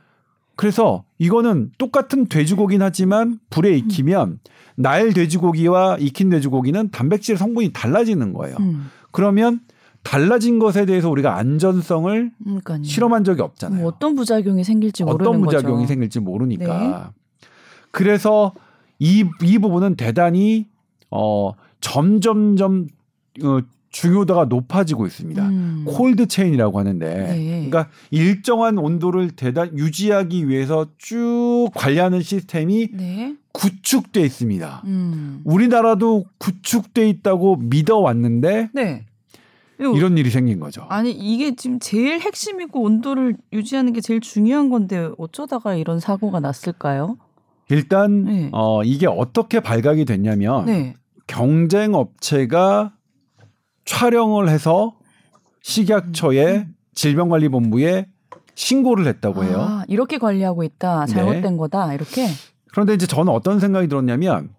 [0.55, 4.38] 그래서 이거는 똑같은 돼지고기긴 하지만 불에 익히면
[4.76, 8.57] 날 돼지고기와 익힌 돼지고기는 단백질 성분이 달라지는 거예요.
[8.61, 8.90] 음.
[9.11, 9.61] 그러면
[10.07, 12.85] 달라진 것에 대해서 우리가 안전성을 그러니까요.
[12.85, 13.81] 실험한 적이 없잖아요.
[13.81, 15.81] 뭐 어떤 부작용이 생길지 모르는 어떤 부작용이 거죠.
[15.83, 15.87] 네.
[15.88, 17.12] 생길지 모르니까.
[17.90, 18.55] 그래서
[19.01, 20.69] 이, 이 부분은 대단히
[21.11, 22.87] 어, 점점점
[23.42, 23.59] 어,
[23.90, 25.49] 중요도가 높아지고 있습니다.
[25.49, 25.85] 음.
[25.87, 27.47] 콜드 체인이라고 하는데, 네.
[27.69, 33.37] 그러니까 일정한 온도를 대단 유지하기 위해서 쭉 관리하는 시스템이 네.
[33.53, 34.83] 구축돼 있습니다.
[34.85, 35.40] 음.
[35.45, 39.07] 우리나라도 구축돼 있다고 믿어왔는데 네.
[39.79, 40.87] 이런 일이 생긴 거죠.
[40.89, 47.17] 아니 이게 지금 제일 핵심이고 온도를 유지하는 게 제일 중요한 건데 어쩌다가 이런 사고가 났을까요?
[47.69, 48.51] 일단 네.
[48.53, 50.95] 어, 이게 어떻게 발각이 됐냐면 네.
[51.27, 52.95] 경쟁 업체가
[53.85, 54.97] 촬영을 해서
[55.62, 56.75] 식약처에 음.
[56.95, 58.07] 질병관리본부에
[58.55, 59.57] 신고를 했다고 해요.
[59.61, 61.07] 아, 이렇게 관리하고 있다.
[61.07, 61.57] 잘못된 네.
[61.57, 61.93] 거다.
[61.93, 62.27] 이렇게.
[62.73, 64.51] 그런데 이제 저는 어떤 생각이 들었냐면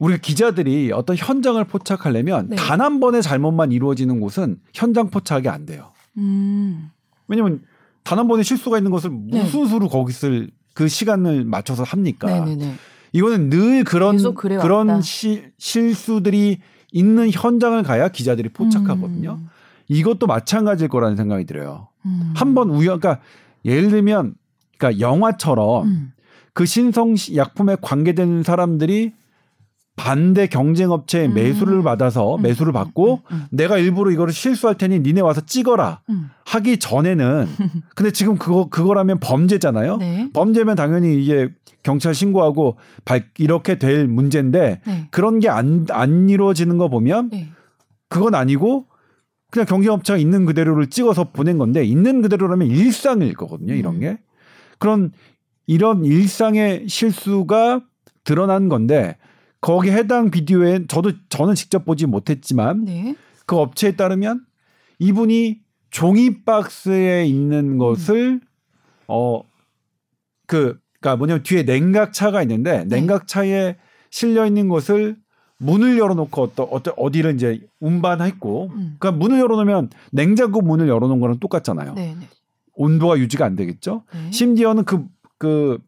[0.00, 2.56] 우리 기자들이 어떤 현장을 포착하려면 네.
[2.56, 5.90] 단한 번의 잘못만 이루어지는 곳은 현장 포착이 안 돼요.
[6.16, 6.90] 음.
[7.28, 7.60] 왜냐면
[8.02, 9.42] 단 한 번의 실수가 있는 것을 네.
[9.42, 10.28] 무슨 수로 거기서
[10.74, 12.26] 그 시간을 맞춰서 합니까?
[12.28, 12.74] 네네네.
[13.12, 14.16] 이거는 늘 그런.
[14.62, 16.58] 그런 시- 실수들이
[16.92, 19.38] 있는 현장을 가야 기자들이 포착하거든요.
[19.40, 19.48] 음.
[19.88, 21.88] 이것도 마찬가지일 거라는 생각이 들어요.
[22.06, 22.32] 음.
[22.34, 23.20] 한번 우연, 그러니까
[23.66, 24.34] 예를 들면,
[24.78, 26.12] 그러니까 영화처럼 음.
[26.54, 29.12] 그 신성 약품에 관계된 사람들이
[30.00, 31.34] 반대 경쟁 업체의 음.
[31.34, 35.42] 매수를 받아서 음, 매수를 음, 받고 음, 음, 내가 일부러 이거를 실수할 테니 니네 와서
[35.42, 36.30] 찍어라 음.
[36.46, 37.46] 하기 전에는
[37.94, 39.98] 근데 지금 그거 그거라면 범죄잖아요.
[39.98, 40.30] 네.
[40.32, 41.50] 범죄면 당연히 이게
[41.82, 45.08] 경찰 신고하고 발 이렇게 될 문제인데 네.
[45.10, 47.48] 그런 게안안 이루어지는 거 보면 네.
[48.08, 48.86] 그건 아니고
[49.50, 53.74] 그냥 경쟁 업체가 있는 그대로를 찍어서 보낸 건데 있는 그대로라면 일상일 거거든요.
[53.74, 54.00] 이런 음.
[54.00, 54.18] 게
[54.78, 55.12] 그런
[55.66, 57.82] 이런 일상의 실수가
[58.24, 59.18] 드러난 건데
[59.60, 63.14] 거기 해당 비디오에 저도 저는 직접 보지 못했지만 네.
[63.46, 64.44] 그 업체에 따르면
[64.98, 68.40] 이분이 종이 박스에 있는 것을
[69.06, 72.96] 어그 그러니까 뭐냐면 뒤에 냉각차가 있는데 네.
[72.96, 73.76] 냉각차에
[74.10, 75.16] 실려 있는 것을
[75.58, 78.96] 문을 열어놓고 어떠, 어떠 어디를 이제 운반했고 음.
[78.98, 81.94] 그러니까 문을 열어놓으면 냉장고 문을 열어놓은 거랑 똑같잖아요.
[81.94, 82.16] 네.
[82.18, 82.28] 네.
[82.74, 84.04] 온도가 유지가 안 되겠죠.
[84.12, 84.30] 네.
[84.30, 85.06] 심지어는 그
[85.40, 85.78] 그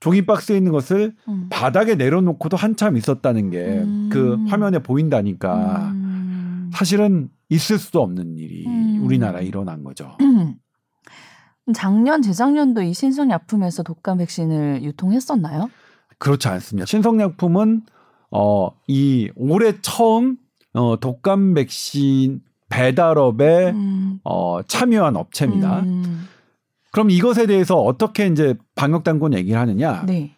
[0.00, 1.46] 종이 박스에 있는 것을 음.
[1.50, 4.46] 바닥에 내려놓고도 한참 있었다는 게그 음.
[4.48, 6.70] 화면에 보인다니까 음.
[6.72, 9.00] 사실은 있을 수도 없는 일이 음.
[9.04, 10.16] 우리나라에 일어난 거죠.
[11.74, 15.70] 작년 재작년도 이 신성약품에서 독감 백신을 유통했었나요?
[16.18, 16.86] 그렇지 않습니다.
[16.86, 17.82] 신성약품은
[18.30, 20.36] 어 이 올해 처음
[20.72, 24.18] 어 독감 백신 배달업에 음.
[24.24, 25.80] 어 참여한 업체입니다.
[25.80, 26.26] 음.
[26.90, 30.04] 그럼 이것에 대해서 어떻게 이제 방역 당국은 얘기를 하느냐?
[30.06, 30.32] 네.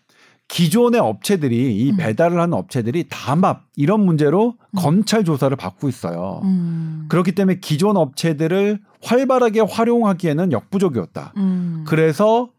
[0.49, 1.97] 기존의 업체들이 이 음.
[1.97, 4.77] 배달을 하는 업체들이 담합 이런 문제로 음.
[4.77, 6.43] 검찰 조사를 받고 있어요.
[6.45, 7.07] 음.
[7.09, 11.33] 그렇기 때문에 기존 업체들을 활발하게 활용하기에는 역부족이었다.
[11.39, 11.85] 음.
[11.87, 12.51] 그래서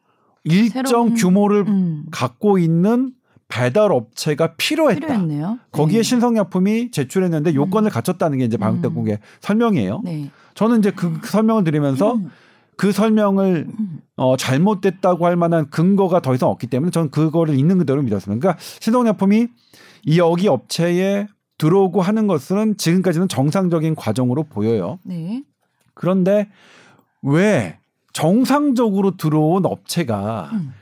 [0.43, 2.05] 일정 새로운- 규모를 음.
[2.09, 3.11] 갖고 있는
[3.47, 4.99] 배달 업체가 필요했다.
[5.05, 5.59] 필요했네요.
[5.71, 6.03] 거기에 네.
[6.03, 10.01] 신성약품이 제출했는데 요건을 갖췄다는 게 이제 방역당국의 설명이에요.
[10.03, 10.31] 네.
[10.55, 12.31] 저는 이제 그 설명을 드리면서 음.
[12.77, 13.99] 그 설명을 음.
[14.15, 18.39] 어, 잘못됐다고 할 만한 근거가 더 이상 없기 때문에 저는 그거를 있는 그대로 믿었습니다.
[18.39, 19.47] 그러니까 신성약품이
[20.05, 24.99] 이 여기 업체에 들어오고 하는 것은 지금까지는 정상적인 과정으로 보여요.
[25.03, 25.43] 네.
[25.93, 26.49] 그런데
[27.21, 27.77] 왜
[28.11, 30.73] 정상적으로 들어온 업체가 음.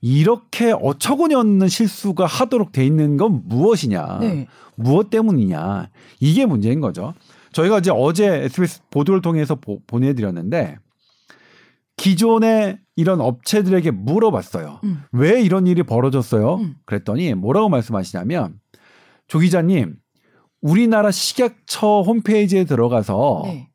[0.00, 4.18] 이렇게 어처구니 없는 실수가 하도록 돼 있는 건 무엇이냐?
[4.20, 4.46] 네.
[4.74, 5.88] 무엇 때문이냐?
[6.20, 7.14] 이게 문제인 거죠.
[7.52, 10.76] 저희가 이제 어제 SBS 보도를 통해서 보, 보내드렸는데
[11.96, 14.80] 기존의 이런 업체들에게 물어봤어요.
[14.84, 15.02] 음.
[15.12, 16.56] 왜 이런 일이 벌어졌어요?
[16.56, 16.74] 음.
[16.86, 18.58] 그랬더니 뭐라고 말씀하시냐면
[19.26, 19.96] 조 기자님
[20.60, 23.68] 우리나라 식약처 홈페이지에 들어가서 네.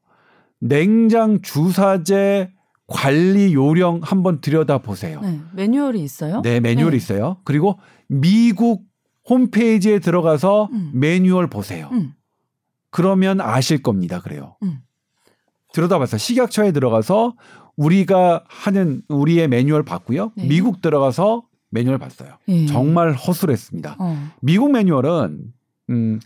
[0.60, 2.52] 냉장 주사제
[2.88, 5.22] 관리 요령 한번 들여다 보세요.
[5.22, 5.40] 네.
[5.54, 6.42] 매뉴얼이 있어요?
[6.42, 6.98] 네, 매뉴얼이 네.
[6.98, 7.38] 있어요.
[7.44, 8.84] 그리고 미국
[9.30, 10.92] 홈페이지에 들어가서 음.
[10.96, 11.90] 매뉴얼 보세요.
[11.92, 12.14] 음.
[12.90, 14.20] 그러면 아실 겁니다.
[14.20, 14.58] 그래요.
[14.64, 14.80] 음.
[15.74, 17.36] 들여다봐서 식약처에 들어가서
[17.80, 20.34] 우리가 하는 우리의 매뉴얼 봤고요.
[20.36, 20.48] 네.
[20.48, 22.34] 미국 들어가서 매뉴얼 봤어요.
[22.50, 22.66] 예.
[22.66, 23.96] 정말 허술했습니다.
[23.98, 24.28] 어.
[24.42, 25.54] 미국 매뉴얼은
[25.90, 26.20] 음,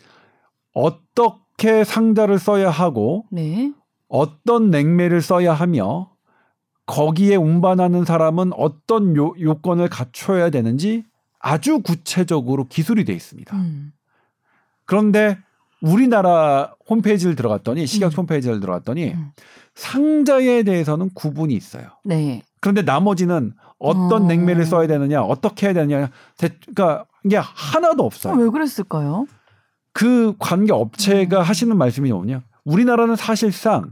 [0.73, 3.71] 어떻게 상자를 써야 하고 네.
[4.07, 6.11] 어떤 냉매를 써야 하며
[6.87, 11.03] 거기에 운반하는 사람은 어떤 요, 요건을 갖춰야 되는지
[11.37, 13.55] 아주 구체적으로 기술이 돼 있습니다.
[13.55, 13.93] 음.
[14.85, 15.37] 그런데
[15.83, 18.09] 우리나라 홈페이지를 들어갔더니 음.
[18.17, 19.31] 홈페이지를 들어갔더니 음.
[19.75, 21.87] 상자에 대해서는 구분이 있어요.
[22.05, 22.41] 네.
[22.61, 24.25] 그런데 나머지는 어떤 어.
[24.27, 28.33] 냉매를 써야 되느냐, 어떻게 해야 되느냐, 대- 그러니까 이게 하나도 어, 없어요.
[28.35, 29.25] 왜 그랬을까요?
[29.91, 31.43] 그 관계 업체가 음.
[31.43, 32.41] 하시는 말씀이 뭐냐?
[32.63, 33.91] 우리나라는 사실상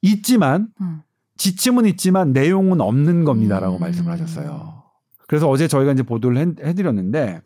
[0.00, 1.02] 있지만 음.
[1.36, 3.80] 지침은 있지만 내용은 없는 겁니다라고 음.
[3.80, 4.82] 말씀을 하셨어요.
[5.26, 7.42] 그래서 어제 저희가 이제 보도를 해- 해드렸는데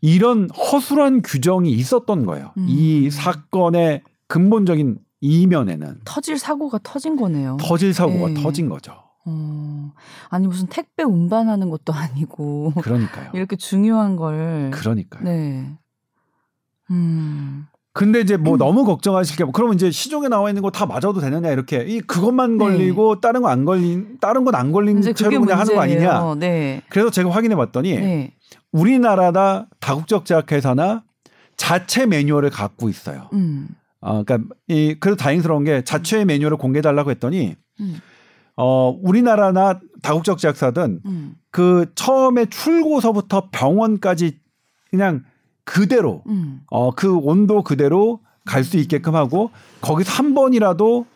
[0.00, 2.52] 이런 허술한 규정이 있었던 거예요.
[2.56, 2.66] 음.
[2.68, 7.56] 이 사건의 근본적인 이면에는 터질 사고가 터진 거네요.
[7.60, 8.34] 터질 사고가 네.
[8.34, 8.94] 터진 거죠.
[9.26, 9.92] 어.
[10.30, 13.30] 아니 무슨 택배 운반하는 것도 아니고 그러니까요.
[13.34, 14.70] 이렇게 중요한 걸.
[14.72, 15.24] 그러니까요.
[15.24, 15.66] 네.
[16.90, 17.66] 음.
[17.92, 21.14] 근데 이제 뭐 너무 걱정하실 게 뭐, 그러면 이제 시중에 나와 있는 거 다 맞아도
[21.20, 22.64] 되느냐 이렇게 이 그것만 네.
[22.64, 26.20] 걸리고 다른 거 안 걸린 다른 건 안 걸린 채로 그냥 하는 거 아니냐.
[26.22, 26.34] 문제예요.
[26.36, 26.82] 네.
[26.88, 28.34] 그래서 제가 확인해 봤더니 네.
[28.72, 31.04] 우리나라나 다국적 제약회사나
[31.56, 33.28] 자체 매뉴얼을 갖고 있어요.
[33.32, 33.68] 음.
[34.00, 38.00] 어, 그러니까 이 그래도 다행스러운 게 자체 매뉴얼을 공개해 달라고 했더니 음.
[38.56, 41.34] 어 우리나라나 다국적 제약사든 음.
[41.50, 44.38] 그 처음에 출고서부터 병원까지
[44.90, 45.24] 그냥
[45.64, 46.60] 그대로 음.
[46.70, 49.50] 어 그 온도 그대로 갈 수 있게끔 하고
[49.82, 51.06] 거기서 한 번이라도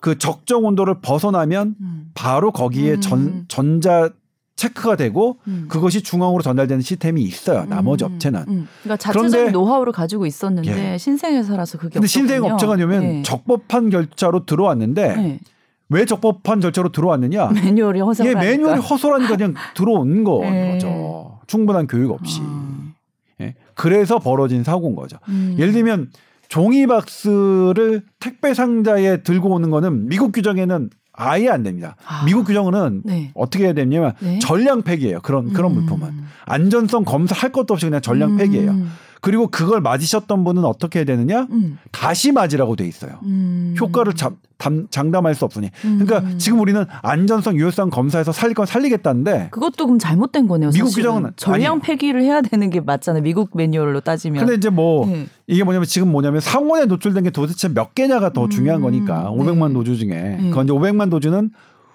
[0.00, 2.10] 그 적정 온도를 벗어나면 음.
[2.14, 3.00] 바로 거기에 음.
[3.00, 4.10] 전 전자
[4.56, 5.66] 체크가 되고 음.
[5.68, 7.64] 그것이 중앙으로 전달되는 시스템이 있어요.
[7.64, 8.40] 나머지 음, 업체는.
[8.48, 8.68] 음.
[8.82, 10.98] 그러니까 자체적인 노하우를 가지고 있었는데 예.
[10.98, 12.54] 신생회사라서 그게 근데 신생 없었군요.
[12.54, 13.22] 업체가 되면 네.
[13.22, 15.40] 적법한 결자로 들어왔는데 네.
[15.88, 17.48] 왜 적법한 결자로 들어왔느냐?
[17.52, 18.44] 매뉴얼이 허술하니까.
[18.44, 20.72] 예, 매뉴얼이 허술하니까 그냥 들어온 거 네.
[20.72, 21.40] 거죠.
[21.46, 22.40] 충분한 교육 없이.
[22.42, 22.92] 아.
[23.40, 23.54] 예.
[23.74, 25.18] 그래서 벌어진 사고인 거죠.
[25.28, 25.56] 음.
[25.58, 26.10] 예를 들면
[26.48, 31.96] 종이 박스를 택배 상자에 들고 오는 거는 미국 규정에는 아예 안 됩니다.
[32.06, 32.24] 아.
[32.24, 33.30] 미국 규정은 네.
[33.34, 34.38] 어떻게 해야 되냐면 네.
[34.38, 35.20] 전량 폐기예요.
[35.20, 35.74] 그런 그런 음.
[35.80, 38.74] 물품은 안전성 검사 할 것도 없이 그냥 전량 폐기예요.
[39.22, 39.24] 음.
[39.24, 41.46] 그리고 그걸 맞으셨던 분은 어떻게 해야 되느냐?
[41.50, 41.78] 음.
[41.92, 43.12] 다시 맞으라고 돼 있어요.
[43.22, 43.74] 음.
[43.80, 45.70] 효과를 잠, 담, 장담할 수 없으니.
[45.84, 46.04] 음.
[46.04, 50.70] 그러니까 지금 우리는 안전성, 유효성 검사에서 살릴 건 살리겠다는데 그것도 그럼 잘못된 거네요.
[50.70, 51.10] 미국 사실은.
[51.10, 51.80] 규정은 전량 아니에요.
[51.82, 53.22] 폐기를 해야 되는 게 맞잖아요.
[53.22, 54.40] 미국 매뉴얼로 따지면.
[54.44, 55.26] 근데 이제 뭐 네.
[55.46, 59.44] 이게 뭐냐면 지금 뭐냐면 상온에 노출된 게 도대체 몇 개냐가 더 음, 중요한 거니까 네.
[59.44, 61.50] 500만 도주 중에 그건 이제 500만 도주는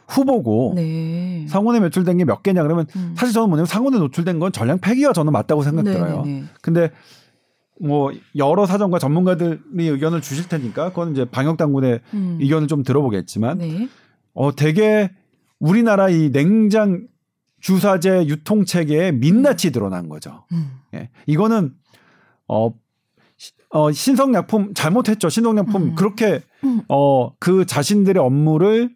[0.07, 1.45] 후보고 네.
[1.49, 3.13] 상온에 노출된 게 몇 개냐 그러면 음.
[3.17, 6.23] 사실 저는 뭐냐면 상온에 노출된 건 전량 폐기가 저는 맞다고 생각 들어요.
[6.23, 6.47] 네, 네, 네.
[6.61, 6.91] 근데
[7.79, 12.37] 뭐 여러 사정과 전문가들이 의견을 주실 테니까 그건 이제 방역 당국의 음.
[12.41, 13.87] 의견을 좀 들어보겠지만 네.
[14.33, 15.11] 어 되게
[15.59, 17.07] 우리나라 이 냉장
[17.59, 20.45] 주사제 유통 체계에 민낯이 드러난 거죠.
[20.53, 20.71] 음.
[20.93, 21.09] 예.
[21.25, 21.73] 이거는
[22.47, 22.71] 어,
[23.35, 25.29] 시- 어 신성 약품 잘못했죠.
[25.29, 25.95] 신성 약품 음.
[25.95, 26.81] 그렇게 음.
[26.87, 28.91] 어그 자신들의 업무를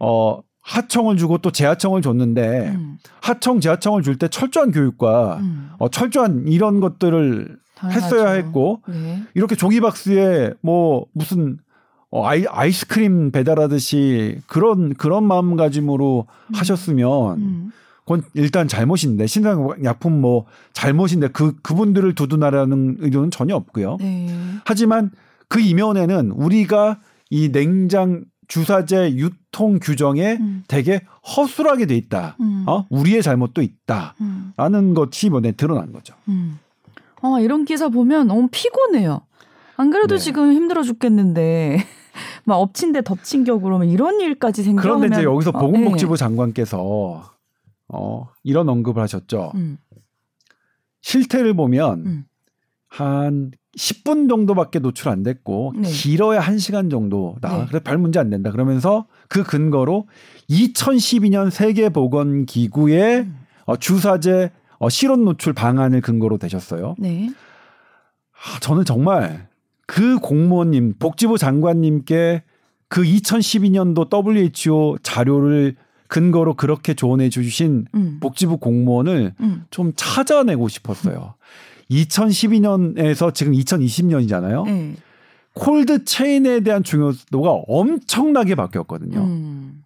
[0.00, 2.98] 어 하청을 주고 또 재하청을 줬는데 음.
[3.20, 5.70] 하청 재하청을 줄 때 철저한 교육과 음.
[5.78, 8.06] 어 철저한 이런 것들을 당연하죠.
[8.06, 9.22] 했어야 했고 네.
[9.34, 11.58] 이렇게 종이박스에 뭐 무슨
[12.10, 17.72] 어, 아이, 아이스크림 배달하듯이 그런 그런 마음가짐으로 하셨으면 음.
[18.00, 23.98] 그건 일단 잘못인데 신상약품 뭐 잘못인데 그 그분들을 두둔하라는 의도는 전혀 없고요.
[24.00, 24.28] 네.
[24.64, 25.10] 하지만
[25.48, 26.98] 그 이면에는 우리가
[27.30, 30.64] 이 냉장 주사제 유통 규정에 음.
[30.68, 31.00] 되게
[31.36, 32.36] 허술하게 돼 있다.
[32.40, 32.64] 음.
[32.66, 32.86] 어?
[32.90, 34.14] 우리의 잘못도 있다.
[34.20, 34.52] 음.
[34.56, 36.14] 라는 것이 이번에 드러난 거죠.
[36.28, 36.58] 음.
[37.22, 39.22] 아, 이런 기사 보면 너무 피곤해요.
[39.76, 40.18] 안 그래도 네.
[40.18, 41.78] 지금 힘들어 죽겠는데
[42.44, 46.18] 막 엎친 데 덮친 격으로 막 이런 일까지 생겨하면 그런데 이제 여기서 어, 보건복지부 네.
[46.18, 47.30] 장관께서
[47.88, 49.52] 어, 이런 언급을 하셨죠.
[49.54, 49.78] 음.
[51.02, 52.24] 실태를 보면 음.
[52.88, 55.88] 한 10분 정도밖에 노출 안 됐고 네.
[55.88, 57.58] 길어야 1시간 정도다.
[57.58, 57.66] 네.
[57.68, 58.50] 그래 별 문제 안 된다.
[58.50, 60.06] 그러면서 그 근거로
[60.48, 63.36] 2012년 세계 보건 기구의 음.
[63.66, 66.94] 어, 주사제 어, 실온 노출 방안을 근거로 대셨어요.
[66.98, 67.30] 네.
[68.32, 69.48] 아, 저는 정말
[69.86, 72.42] 그 공무원님, 복지부 장관님께
[72.88, 75.76] 그 2012년도 WHO 자료를
[76.08, 78.18] 근거로 그렇게 조언해 주신 음.
[78.20, 79.64] 복지부 공무원을 음.
[79.70, 81.34] 좀 찾아내고 싶었어요.
[81.90, 84.64] 2012년에서 지금 2020년이잖아요.
[84.64, 84.96] 네.
[85.54, 89.20] 콜드 체인에 대한 중요도가 엄청나게 바뀌었거든요.
[89.20, 89.82] 음.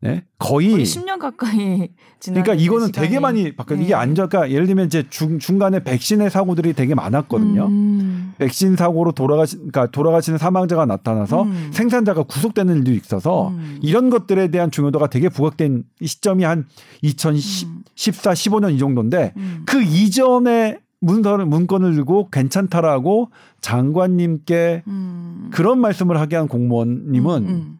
[0.00, 0.22] 네?
[0.38, 1.88] 거의 거의 10년 가까이
[2.20, 3.80] 지난 그러니까 이거는 되게 많이 바뀌었.
[3.80, 7.66] 이게 안전, 그러니까 예를 들면 이제 중, 중간에 백신의 사고들이 되게 많았거든요.
[7.66, 8.34] 음.
[8.38, 11.70] 백신 사고로 돌아가시, 그러니까 돌아가시는 사망자가 나타나서 음.
[11.72, 13.78] 생산자가 구속되는 일도 있어서 음.
[13.82, 16.66] 이런 것들에 대한 중요도가 되게 부각된 이 시점이 한
[17.02, 19.62] 2014, 15년 이 정도인데 음.
[19.66, 23.30] 그 이전에 문서를 문건을 들고 괜찮다라고
[23.60, 25.50] 장관님께 음.
[25.52, 27.78] 그런 말씀을 하게 한 공무원님은 음, 음.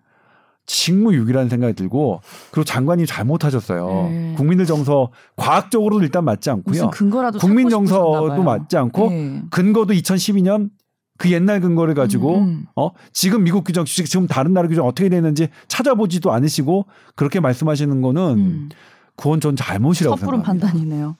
[0.66, 4.08] 직무유기라는 생각이 들고 그리고 장관님 잘못하셨어요.
[4.10, 4.34] 네.
[4.36, 6.90] 국민들 정서 과학적으로도 일단 맞지 않고요.
[6.90, 8.42] 근거라도 국민 정서도.
[8.42, 9.42] 맞지 않고 네.
[9.50, 10.70] 근거도 2012년
[11.16, 12.66] 그 옛날 근거를 가지고 음, 음.
[12.76, 18.22] 어 지금 미국 규정 지금 다른 나라 규정 어떻게 되는지 찾아보지도 않으시고 그렇게 말씀하시는 거는
[18.38, 18.68] 음.
[19.16, 20.68] 그건 전 잘못이라고 섣부른 생각합니다.
[20.68, 21.16] 판단이네요.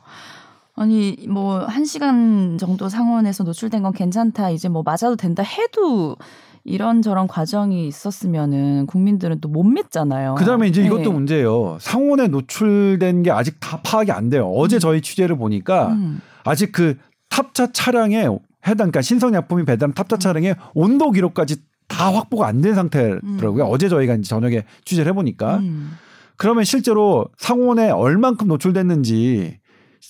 [0.79, 6.17] 아니 뭐 한 시간 정도 상원에서 노출된 건 괜찮다 이제 뭐 맞아도 된다 해도
[6.64, 10.35] 이런 저런 과정이 있었으면은 국민들은 또 못 믿잖아요.
[10.37, 11.09] 그다음에 이제 이것도 네.
[11.09, 11.79] 문제예요.
[11.81, 14.47] 상온에 노출된 게 아직 다 파악이 안 돼요.
[14.51, 16.21] 어제 저희 취재를 보니까 음.
[16.45, 16.97] 아직 그
[17.31, 18.21] 탑차 차량에
[18.67, 20.19] 해당 그러니까 신성약품이 배달한 탑차 음.
[20.19, 21.57] 차량의 온도 기록까지
[21.88, 23.64] 다 확보가 안 된 상태더라고요.
[23.64, 23.71] 음.
[23.71, 25.93] 어제 저희가 이제 저녁에 취재를 해보니까 음.
[26.37, 29.58] 그러면 실제로 상온에 얼만큼 노출됐는지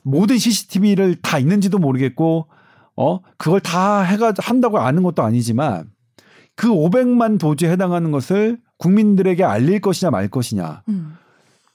[0.04, 2.46] 모든 CCTV를 다 있는지도 모르겠고
[2.96, 5.90] 어 그걸 다 해가 한다고 아는 것도 아니지만
[6.56, 11.16] 그 500만 도주에 해당하는 것을 국민들에게 알릴 것이냐 말 것이냐 음.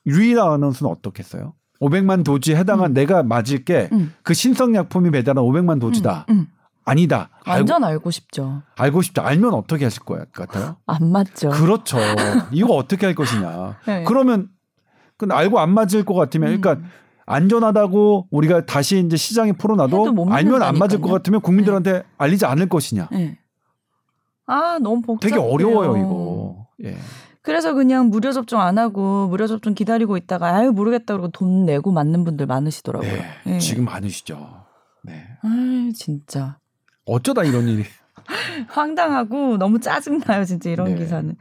[0.05, 1.53] 유일한 아나운서는 어떻겠어요?
[1.79, 4.13] 500만 도주에 해당한 내가 맞을 게그 음.
[4.29, 6.33] 신성약품이 배달한 500만 도주다 음.
[6.33, 6.47] 음.
[6.85, 8.61] 아니다 알고, 완전 알고 싶죠.
[8.75, 10.75] 알고 싶다 알면 어떻게 하실 것 같아요?
[10.85, 11.49] 안 맞죠.
[11.49, 11.97] 그렇죠
[12.51, 14.03] 이거 어떻게 할 것이냐 네.
[14.05, 14.49] 그러면
[15.17, 16.89] 그 알고 안 맞을 것 같으면 그러니까 음.
[17.25, 20.27] 안전하다고 우리가 다시 이제 시장에 풀어놔도.
[20.29, 23.09] 알면 안 맞을 것 같으면 국민들한테 알리지 않을 것이냐.
[23.11, 23.37] 네.
[24.45, 25.35] 아 너무 복잡해요.
[25.35, 26.67] 되게 어려워요 이거.
[26.83, 26.97] 예.
[27.41, 31.91] 그래서 그냥 무료 접종 안 하고 무료 접종 기다리고 있다가 아유 모르겠다 그러고 돈 내고
[31.91, 33.11] 맞는 분들 많으시더라고요.
[33.11, 33.25] 네.
[33.47, 33.59] 예.
[33.59, 34.65] 지금 많으시죠.
[35.03, 35.25] 네.
[35.41, 36.57] 아 진짜
[37.05, 37.83] 어쩌다 이런 일이.
[38.69, 40.95] 황당하고 너무 짜증 나요 진짜 이런 네.
[40.95, 41.35] 기사는.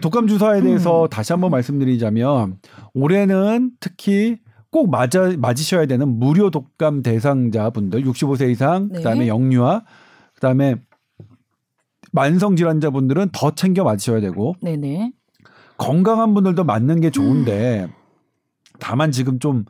[0.00, 1.08] 독감 주사에 대해서 음.
[1.08, 2.58] 다시 한번 말씀드리자면
[2.94, 4.38] 올해는 특히
[4.74, 8.98] 꼭 맞아 맞으셔야 되는 무료 독감 대상자분들 65세 이상 네.
[8.98, 9.84] 그다음에 영유아
[10.34, 10.74] 그다음에
[12.10, 15.12] 만성 질환자분들은 더 챙겨 맞으셔야 되고 네네.
[15.78, 17.88] 건강한 분들도 맞는 게 좋은데
[18.80, 19.64] 다만 지금 좀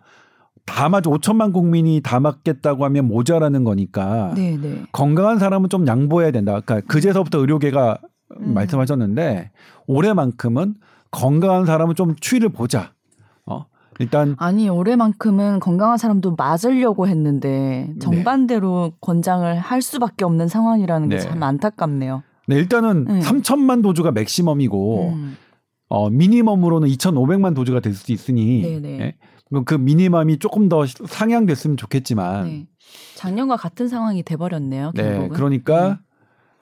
[0.67, 4.85] 다 맞아 5천만 국민이 다 맞겠다고 하면 모자라는 거니까 네네.
[4.93, 6.61] 건강한 사람은 좀 양보해야 된다.
[6.61, 7.99] 그러니까 그제서부터 의료계가
[8.41, 8.55] 음.
[8.55, 9.51] 말씀하셨는데
[9.87, 10.77] 올해만큼은
[11.11, 12.94] 건강한 사람은 좀 추이를 보자.
[13.95, 21.17] 어 일단 아니 올해만큼은 건강한 사람도 맞으려고 했는데 정반대로 권장을 할 수밖에 없는 상황이라는 게
[21.17, 21.23] 네.
[21.23, 22.23] 참 안타깝네요.
[22.47, 23.21] 네, 일단은 네.
[23.21, 25.37] 3천만 도주가 맥시멈이고 음.
[25.89, 29.01] 어 미니멈으로는 2,500만 도주가 될 수도 있으니 네네.
[29.01, 29.15] 예?
[29.49, 32.67] 그럼 그 미니멈이 조금 더 상향됐으면 좋겠지만 네.
[33.15, 34.93] 작년과 같은 상황이 돼버렸네요.
[34.95, 35.29] 네, 결국은.
[35.31, 36.01] 그러니까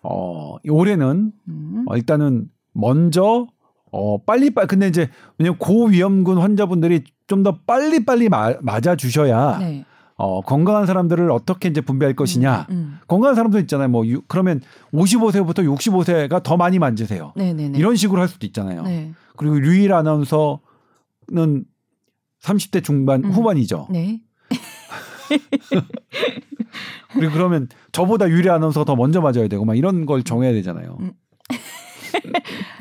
[0.02, 1.84] 어 올해는 음.
[1.86, 3.46] 어, 일단은 먼저
[3.90, 5.08] 어 빨리 빨리 근데 이제
[5.38, 9.84] 왜냐면 고위험군 환자분들이 좀 더 빨리 빨리 맞아 주셔야 네.
[10.16, 12.98] 어 건강한 사람들을 어떻게 이제 분배할 것이냐 음.
[13.08, 14.60] 건강한 사람도 있잖아요 뭐 유- 그러면
[14.92, 17.78] 55세부터 65세가 더 많이 만지세요 네네네.
[17.78, 19.12] 이런 식으로 할 수도 있잖아요 네.
[19.36, 20.58] 그리고 류일 아나운서는
[22.42, 23.30] 30대 중반 음.
[23.32, 24.20] 후반이죠 네.
[27.14, 31.12] 그리고 그러면 저보다 유리 아나운서가 더 먼저 맞아야 되고 막 이런 걸 정해야 되잖아요 음.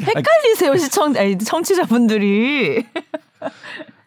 [0.01, 2.85] 헷갈리세요 시청 아니, 청취자분들이.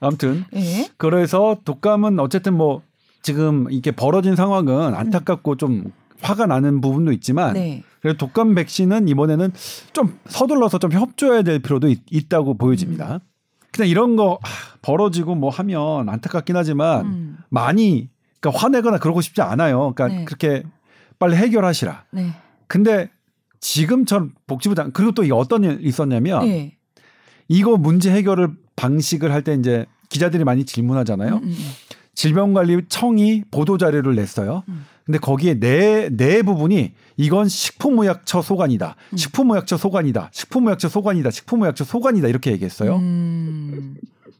[0.04, 0.88] 아무튼 예.
[0.96, 2.82] 그래서 독감은 어쨌든 뭐
[3.22, 7.82] 지금 이게 벌어진 상황은 안타깝고 좀 화가 나는 부분도 있지만 네.
[8.00, 9.52] 그래도 독감 백신은 이번에는
[9.92, 12.58] 좀 서둘러서 좀 협조해야 될 필요도 있, 다고 음.
[12.58, 13.20] 보여집니다.
[13.72, 17.38] 그냥 이런 거 하, 벌어지고 뭐 하면 안타깝긴 하지만 음.
[17.48, 18.08] 많이
[18.40, 19.92] 그러니까 화내거나 그러고 싶지 않아요.
[19.94, 20.24] 그러니까 네.
[20.24, 20.62] 그렇게
[21.18, 22.04] 빨리 해결하시라.
[22.12, 22.32] 네.
[22.68, 23.10] 근데
[23.60, 26.76] 지금처럼 복지부 장 그리고 또 이게 어떤 일 있었냐면 예.
[27.48, 31.34] 이거 문제 해결을 방식을 할 때 이제 기자들이 많이 질문하잖아요.
[31.34, 31.70] 음, 음, 음.
[32.14, 34.62] 질병관리청이 보도 자료를 냈어요.
[34.68, 34.86] 음.
[35.04, 38.94] 근데 거기에 네, 네 부분이 이건 식품의약처 소관이다.
[39.12, 39.16] 음.
[39.16, 40.30] 식품의약처 소관이다.
[40.32, 41.30] 식품의약처 소관이다.
[41.32, 42.28] 식품의약처 소관이다.
[42.28, 42.96] 이렇게 얘기했어요.
[42.96, 43.96] 음.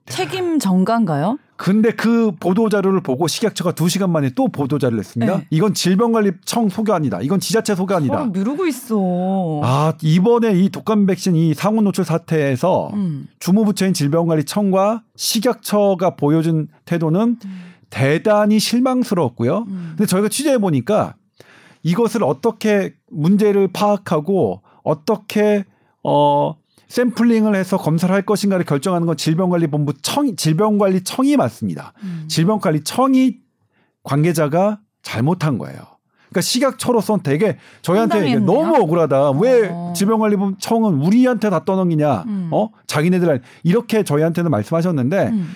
[0.07, 1.39] 책임 전가인가요?
[1.57, 5.37] 근데 그 보도 자료를 보고 식약처가 두 시간 만에 또 보도 자료를 냈습니다.
[5.37, 5.47] 네.
[5.51, 7.21] 이건 질병관리청 소관이다.
[7.23, 8.15] 이건 지자체 소관이다.
[8.15, 9.61] 서로 미루고 있어.
[9.63, 13.29] 아, 이번에 이 독감 백신 이 상온 노출 사태에서 음.
[13.39, 17.39] 주무부처인 질병관리청과 식약처가 보여준 태도는
[17.89, 19.59] 대단히 실망스러웠고요.
[19.69, 19.95] 음.
[19.97, 21.15] 근데 저희가 취재해 보니까
[21.85, 25.65] 이것을 어떻게 문제를 파악하고 어떻게
[26.03, 26.57] 어
[26.95, 31.93] 샘플링을 해서 검사를 할 것인가를 결정하는 건 질병관리본부 청 질병관리청이 맞습니다.
[32.05, 32.27] 음.
[32.29, 33.39] 질병관리청이
[34.05, 35.77] 관계자가 잘못한 거예요.
[36.29, 38.39] 그러니까 식약처로선 되게 저희한테.
[38.39, 39.33] 너무 억울하다.
[39.33, 39.93] 왜 어.
[39.97, 42.23] 질병관리청은 우리한테 다 떠넘기냐?
[42.29, 42.51] 음.
[42.53, 42.71] 어?
[42.87, 45.53] 자기네들 이렇게 저희한테는 말씀하셨는데 음.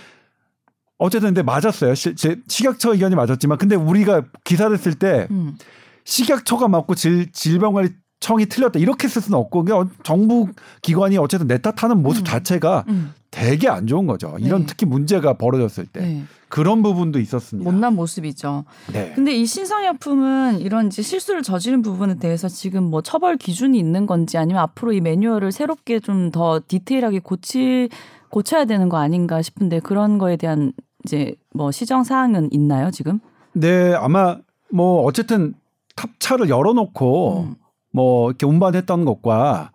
[0.99, 1.95] 어쨌든 근데 맞았어요.
[1.95, 5.57] 시, 제, 식약처 의견이 맞았지만 근데 우리가 기사를 쓸때 음.
[6.05, 7.91] 식약처가 맞고 질, 질병관리
[8.21, 10.49] 청이 틀렸다 이렇게 쓸 수는 없고 그냥 정부
[10.83, 12.25] 기관이 어쨌든 내 탓하는 모습 음.
[12.25, 13.13] 자체가 음.
[13.31, 14.37] 되게 안 좋은 거죠.
[14.41, 14.67] 이런 네.
[14.67, 16.25] 특히 문제가 벌어졌을 때 네.
[16.49, 17.71] 그런 부분도 있었습니다.
[17.71, 18.65] 못난 모습이죠.
[18.93, 19.13] 네.
[19.15, 24.39] 근데 이 신성약품은 이런 이제 실수를 저지른 부분에 대해서 지금 뭐 처벌 기준이 있는 건지
[24.39, 27.89] 아니면 앞으로 이 매뉴얼을 새롭게 좀 더 디테일하게 고치
[28.29, 30.73] 고쳐야 되는 거 아닌가 싶은데 그런 거에 대한
[31.05, 33.21] 이제 뭐 시정 사항은 있나요 지금?
[33.53, 34.39] 네, 아마
[34.71, 35.55] 뭐 어쨌든
[35.97, 37.55] 탑차를 열어놓고 음.
[37.99, 39.73] 뭐 이렇게 운반했던 것과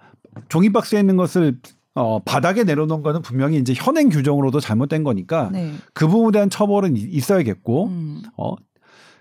[0.48, 1.60] 종이 박스에 있는 것을
[1.94, 5.74] 어, 바닥에 내려놓은 거는 분명히 이제 현행 규정으로도 잘못된 거니까 네.
[5.94, 8.22] 그 부분에 대한 처벌은 이- 있어야겠고 음.
[8.38, 8.56] 어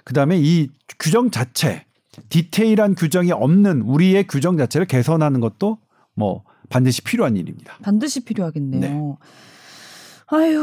[0.05, 1.84] 그 다음에 이 규정 자체
[2.28, 5.78] 디테일한 규정이 없는 우리의 규정 자체를 개선하는 것도
[6.14, 7.74] 뭐 반드시 필요한 일입니다.
[7.82, 8.80] 반드시 필요하겠네요.
[8.80, 9.16] 네.
[10.26, 10.61] 아유,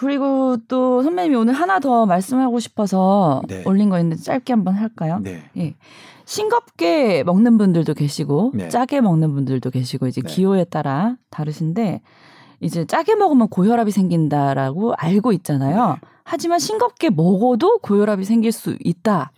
[0.00, 3.62] 그리고 또 선배님이 오늘 하나 더 말씀하고 싶어서 네.
[3.64, 5.18] 올린 거 있는데 짧게 한번 할까요?
[5.22, 5.42] 네.
[5.56, 5.74] 예.
[6.24, 8.68] 싱겁게 먹는 분들도 계시고 네.
[8.68, 10.32] 짜게 먹는 분들도 계시고 이제 네.
[10.32, 12.00] 기호에 따라 다르신데
[12.60, 15.98] 이제 짜게 먹으면 고혈압이 생긴다라고 알고 있잖아요.
[16.00, 16.08] 네.
[16.24, 19.32] 하지만 싱겁게 먹어도 고혈압이 생길 수 있다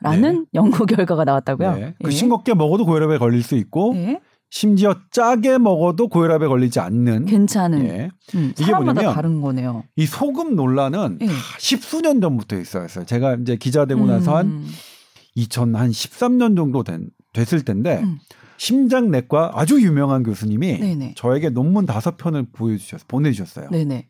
[0.00, 1.74] 라는 연구 결과가 나왔다고요.
[1.74, 1.80] 네.
[1.82, 1.94] 예.
[2.02, 4.20] 그 싱겁게 먹어도 고혈압에 걸릴 수 있고 예.
[4.50, 8.10] 심지어 짜게 먹어도 고혈압에 걸리지 않는 괜찮은 예.
[8.34, 9.84] 음, 이게 사람마다 뭐냐면 다른 거네요.
[9.96, 11.26] 이 소금 논란은 예.
[11.26, 12.86] 다 십수년 전부터 있어요.
[13.06, 14.66] 제가 이제 기자 되고 나서 한 음.
[15.36, 18.18] 2000한 13년 정도 된, 됐을 텐데 음.
[18.56, 21.14] 심장내과 아주 유명한 교수님이 네네.
[21.16, 23.70] 저에게 논문 다섯 편을 보여주셨 보내주셨어요.
[23.70, 24.06] 네네.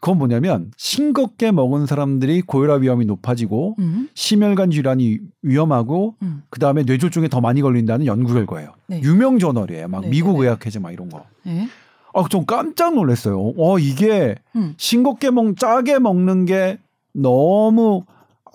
[0.00, 4.08] 그건 뭐냐면 싱겁게 먹은 사람들이 고혈압 위험이 높아지고 음.
[4.14, 6.42] 심혈관 질환이 위험하고 음.
[6.50, 8.74] 그 다음에 뇌졸중에 더 많이 걸린다는 연구 결과예요.
[8.86, 9.00] 네.
[9.02, 9.88] 유명 저널이에요.
[9.88, 10.44] 막 네, 미국 네, 네.
[10.44, 11.24] 의학회제 막 이런 거.
[11.46, 11.68] 예.
[12.12, 13.54] 아, 좀 깜짝 놀랐어요.
[13.56, 14.74] 어, 이게 음.
[14.76, 16.78] 싱겁게 먹, 짜게 먹는 게
[17.14, 18.04] 너무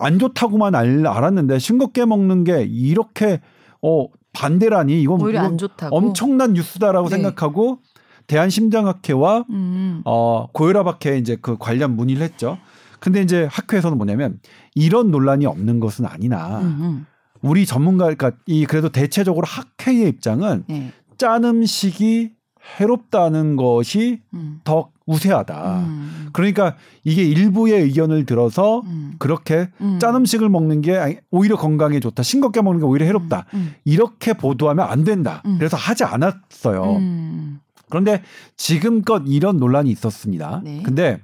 [0.00, 3.40] 안 좋다고만 알, 알았는데 싱겁게 먹는 게 이렇게
[3.82, 5.96] 어 반대라니 이건 오히려 안 좋다고.
[5.96, 7.16] 엄청난 뉴스다라고 네.
[7.16, 7.78] 생각하고
[8.26, 10.02] 대한심장학회와 음.
[10.04, 12.58] 어 고혈압학회 이제 그 관련 문의를 했죠.
[13.00, 14.38] 근데 이제 학회에서는 뭐냐면
[14.74, 17.06] 이런 논란이 없는 것은 아니나 음, 음.
[17.42, 20.92] 우리 전문가 그러니까 이 그래도 대체적으로 학회의 입장은 네.
[21.16, 22.32] 짠 음식이
[22.78, 24.60] 해롭다는 것이 음.
[24.64, 25.80] 더 우세하다.
[25.80, 26.28] 음.
[26.32, 29.14] 그러니까 이게 일부의 의견을 들어서 음.
[29.18, 29.98] 그렇게 음.
[29.98, 32.22] 짠 음식을 먹는 게 오히려 건강에 좋다.
[32.22, 33.46] 싱겁게 먹는 게 오히려 해롭다.
[33.54, 33.74] 음.
[33.84, 35.42] 이렇게 보도하면 안 된다.
[35.46, 35.56] 음.
[35.58, 36.96] 그래서 하지 않았어요.
[36.96, 37.60] 음.
[37.88, 38.22] 그런데
[38.56, 40.60] 지금껏 이런 논란이 있었습니다.
[40.64, 40.82] 네.
[40.84, 41.18] 근데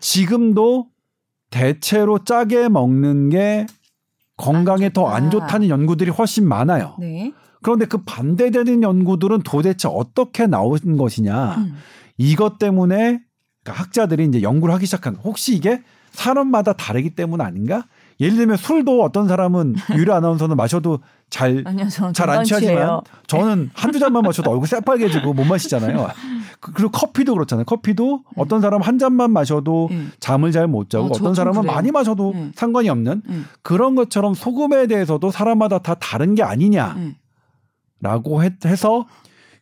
[0.00, 0.86] 지금도
[1.50, 3.66] 대체로 짜게 먹는 게
[4.36, 5.46] 건강에 안더안 좋다.
[5.46, 6.96] 좋다는 연구들이 훨씬 많아요.
[6.98, 7.32] 네.
[7.66, 11.56] 그런데 그 반대되는 연구들은 도대체 어떻게 나온 것이냐.
[11.56, 11.74] 음.
[12.16, 13.18] 이것 때문에
[13.64, 17.82] 그러니까 학자들이 이제 연구를 하기 시작한 혹시 이게 사람마다 다르기 때문 아닌가?
[18.20, 21.64] 예를 들면 술도 어떤 사람은 유리 아나운서는 마셔도 잘
[22.14, 23.00] 잘 안 취하지만.
[23.26, 26.08] 저는 한두 잔만 마셔도 얼굴 새빨개지고 못 마시잖아요.
[26.60, 27.64] 그- 그리고 커피도 그렇잖아요.
[27.64, 30.12] 커피도 어떤 사람 한 잔만 마셔도 음.
[30.20, 31.74] 잠을 잘 못 자고 어, 떤 사람은 그래요.
[31.74, 32.52] 많이 마셔도 음.
[32.54, 33.44] 상관이 없는 음.
[33.62, 36.96] 그런 것처럼 소금에 대해서도 사람마다 다 다른 게 아니냐
[38.00, 38.44] 라고 음.
[38.44, 39.06] 해- 해서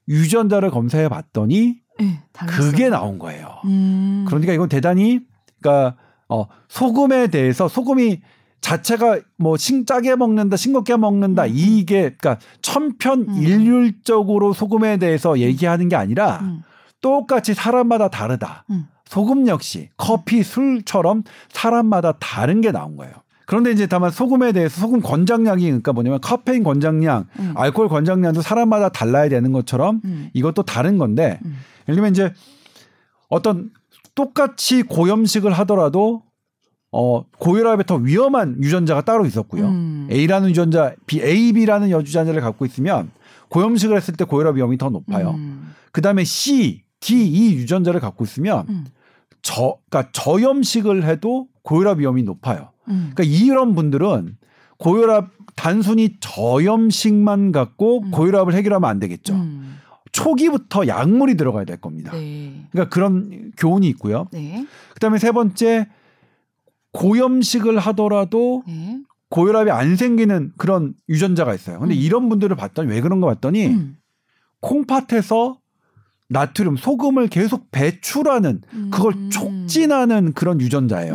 [0.08, 2.22] 유전자를 검사해 봤더니 네.
[2.32, 3.48] 그게 나온 거예요.
[3.64, 4.24] 음.
[4.26, 5.20] 그러니까 이건 대단히
[5.60, 5.96] 그러니까
[6.28, 8.20] 어 소금에 대해서 소금이
[8.60, 11.50] 자체가 뭐 싱짜게 먹는다, 싱겁게 먹는다 음.
[11.54, 16.62] 이게 그러니까 천편일률적으로 소금에 대해서 얘기하는 게 아니라 음.
[17.00, 18.64] 똑같이 사람마다 다르다.
[18.70, 18.86] 음.
[19.06, 23.12] 소금 역시 커피, 술처럼 사람마다 다른 게 나온 거예요.
[23.46, 27.52] 그런데 이제 다만 소금에 대해서 소금 권장량이 그러니까 뭐냐면 카페인 권장량, 음.
[27.56, 30.30] 알코올 권장량도 사람마다 달라야 되는 것처럼 음.
[30.32, 31.56] 이것도 다른 건데 음.
[31.88, 32.32] 예를 들면 이제
[33.28, 33.70] 어떤
[34.14, 36.22] 똑같이 고염식을 하더라도
[36.92, 39.66] 어 고혈압에 더 위험한 유전자가 따로 있었고요.
[39.66, 40.08] 음.
[40.10, 43.10] A라는 유전자, B, AB라는 유전자를 갖고 있으면
[43.48, 45.30] 고염식을 했을 때 고혈압 위험이 더 높아요.
[45.30, 45.74] 음.
[45.92, 48.86] 그다음에 C, D, E 유전자를 갖고 있으면 음.
[49.42, 52.70] 저 그러니까 저염식을 해도 고혈압 위험이 높아요.
[52.88, 53.12] 음.
[53.14, 54.36] 그러니까 이런 분들은
[54.78, 58.10] 고혈압 단순히 저염식만 갖고 음.
[58.10, 59.34] 고혈압을 해결하면 안 되겠죠.
[59.34, 59.78] 음.
[60.12, 62.12] 초기부터 약물이 들어가야 될 겁니다.
[62.12, 62.66] 네.
[62.70, 64.28] 그러니까 그런 교훈이 있고요.
[64.32, 64.64] 네.
[64.94, 65.88] 그다음에 세 번째
[66.92, 69.00] 고염식을 하더라도 네.
[69.30, 71.80] 고혈압이 안 생기는 그런 유전자가 있어요.
[71.80, 71.98] 근데 음.
[71.98, 73.96] 이런 분들을 봤더니 왜 그런가 봤더니 음.
[74.60, 75.58] 콩팥에서
[76.28, 79.30] 나트륨, 소금을 계속 배출하는 그걸 음.
[79.30, 81.14] 촉진하는 그런 유전자예요.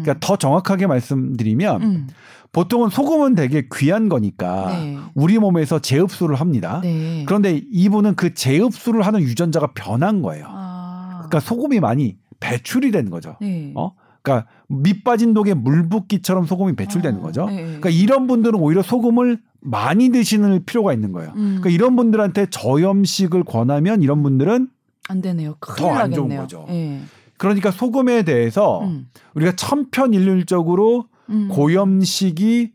[0.00, 0.02] 음.
[0.02, 2.08] 그러니까 더 정확하게 말씀드리면 음.
[2.52, 4.98] 보통은 소금은 되게 귀한 거니까 네.
[5.14, 6.80] 우리 몸에서 재흡수를 합니다.
[6.82, 7.24] 네.
[7.26, 10.46] 그런데 이분은 그 재흡수를 하는 유전자가 변한 거예요.
[10.48, 11.10] 아.
[11.18, 13.36] 그러니까 소금이 많이 배출이 된 거죠.
[13.40, 13.72] 네.
[13.76, 13.92] 어?
[14.22, 17.46] 그러니까 밑 빠진 독에 물 붓기처럼 소금이 배출되는 아, 거죠.
[17.46, 17.62] 네.
[17.62, 21.30] 그러니까 이런 분들은 오히려 소금을 많이 드시는 필요가 있는 거예요.
[21.36, 21.58] 음.
[21.60, 24.68] 그러니까 이런 분들한테 저염식을 권하면 이런 분들은
[25.08, 25.56] 안 되네요.
[25.60, 26.36] 큰일 더안 좋은.
[26.36, 26.66] 거죠.
[26.68, 27.00] 예.
[27.40, 29.08] 그러니까 소금에 대해서 음.
[29.32, 31.48] 우리가 천편일률적으로 음.
[31.48, 32.70] 고염식이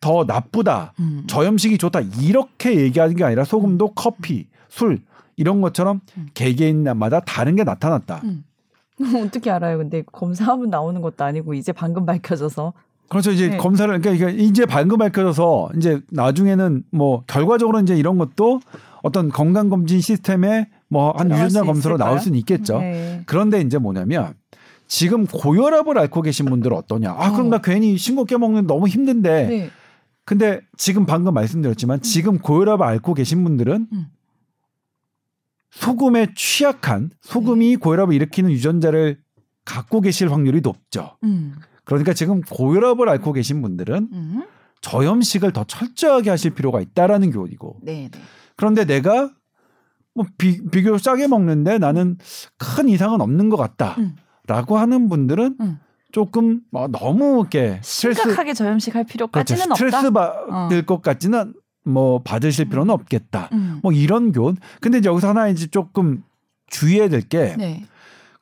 [0.00, 1.22] 더 나쁘다, 음.
[1.28, 4.98] 저염식이 좋다 이렇게 얘기하는 게 아니라 소금도 커피, 술
[5.36, 6.26] 이런 것처럼 음.
[6.34, 8.22] 개개인마다 다른 게 나타났다.
[8.24, 8.42] 음.
[9.24, 9.78] 어떻게 알아요?
[9.78, 12.72] 근데 검사하면 나오는 것도 아니고 이제 방금 밝혀져서.
[13.08, 13.30] 그렇죠.
[13.30, 13.56] 이제 네.
[13.56, 18.58] 검사를 그러니까 이제 방금 밝혀져서 이제 나중에는 뭐 결과적으로 이제 이런 것도
[19.04, 21.96] 어떤 건강 검진 시스템에 뭐 한 유전자 수 검사로 있을까요?
[21.98, 22.78] 나올 수는 있겠죠.
[22.80, 23.22] 네.
[23.26, 24.34] 그런데 이제 뭐냐면
[24.86, 27.12] 지금 고혈압을 앓고 계신 분들은 어떠냐?
[27.12, 27.50] 아 그럼 어.
[27.50, 29.46] 나 괜히 싱겁게 먹는 거 너무 힘든데.
[29.46, 29.70] 네.
[30.24, 34.06] 근데 지금 방금 말씀드렸지만 지금 고혈압을 앓고 계신 분들은 음.
[35.70, 39.18] 소금에 취약한 소금이 고혈압을 일으키는 유전자를
[39.64, 41.16] 갖고 계실 확률이 높죠.
[41.24, 41.54] 음.
[41.84, 44.44] 그러니까 지금 고혈압을 앓고 계신 분들은 음.
[44.80, 48.20] 저염식을 더 철저하게 하실 필요가 있다라는 교훈이고 네, 네.
[48.56, 49.30] 그런데 내가
[50.18, 52.18] 뭐 비, 비교적 짜게 먹는데 나는
[52.58, 54.16] 큰 이상은 없는 것 음.
[54.46, 55.78] 같다라고 하는 분들은 음.
[56.10, 59.12] 조금 뭐 너무 이렇게 스트레스 심각하게 저염식 할 그렇죠.
[59.12, 60.46] 필요까지는 스트레스 없다.
[60.46, 61.54] 받을 것 같지는
[61.84, 63.48] 뭐 받으실 필요는 없겠다.
[63.52, 63.78] 음.
[63.84, 64.56] 뭐 이런 교훈.
[64.80, 66.24] 근데 여기서 하나 이제 조금
[66.66, 67.84] 주의해야 될게 네.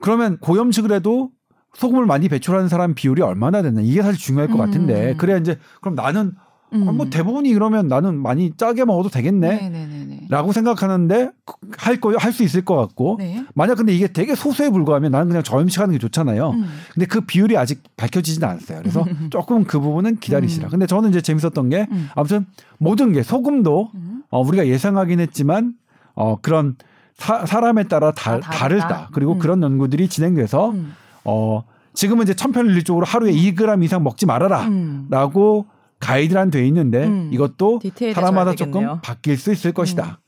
[0.00, 1.30] 그러면 고염식을 해도
[1.74, 4.58] 소금을 많이 배출하는 사람 비율이 얼마나 되나 이게 사실 중요할 것 음.
[4.60, 6.32] 같은데 그래야 이제 그럼 나는
[6.72, 6.88] 음.
[6.88, 9.48] 아, 뭐 대부분이 그러면 나는 많이 짜게 먹어도 되겠네.
[9.70, 10.26] 네네네네.
[10.28, 11.30] 라고 생각하는데
[11.78, 13.44] 할거할수 있을 것 같고 네.
[13.54, 16.50] 만약 근데 이게 되게 소수에 불과하면 나는 그냥 저염식 하는 게 좋잖아요.
[16.50, 16.66] 음.
[16.92, 18.80] 근데 그 비율이 아직 밝혀지진 않았어요.
[18.80, 20.68] 그래서 조금 그 부분은 기다리시라.
[20.68, 20.70] 음.
[20.70, 22.08] 근데 저는 이제 재밌었던 게 음.
[22.14, 22.46] 아무튼
[22.78, 24.22] 모든 게 소금도 음.
[24.30, 25.74] 어, 우리가 예상하긴 했지만
[26.14, 26.76] 어, 그런
[27.16, 29.08] 사, 사람에 따라 다, 아, 다르다.
[29.12, 29.38] 그리고 음.
[29.38, 30.94] 그런 연구들이 진행돼서 음.
[31.24, 31.64] 어
[31.94, 34.66] 지금은 이제 천편일률적으로 하루에 2g 이상 먹지 말아라.
[34.68, 35.06] 음.
[35.10, 35.66] 라고
[36.00, 37.30] 가이드란 돼 있는데 음.
[37.32, 37.80] 이것도
[38.14, 38.54] 사람마다.
[38.54, 40.20] 조금 바뀔 수 있을 것이다.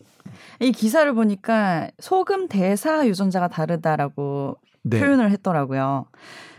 [0.60, 4.98] 이 기사를 보니까 소금 대사 유전자가 다르다라고 네.
[4.98, 6.06] 표현을 했더라고요.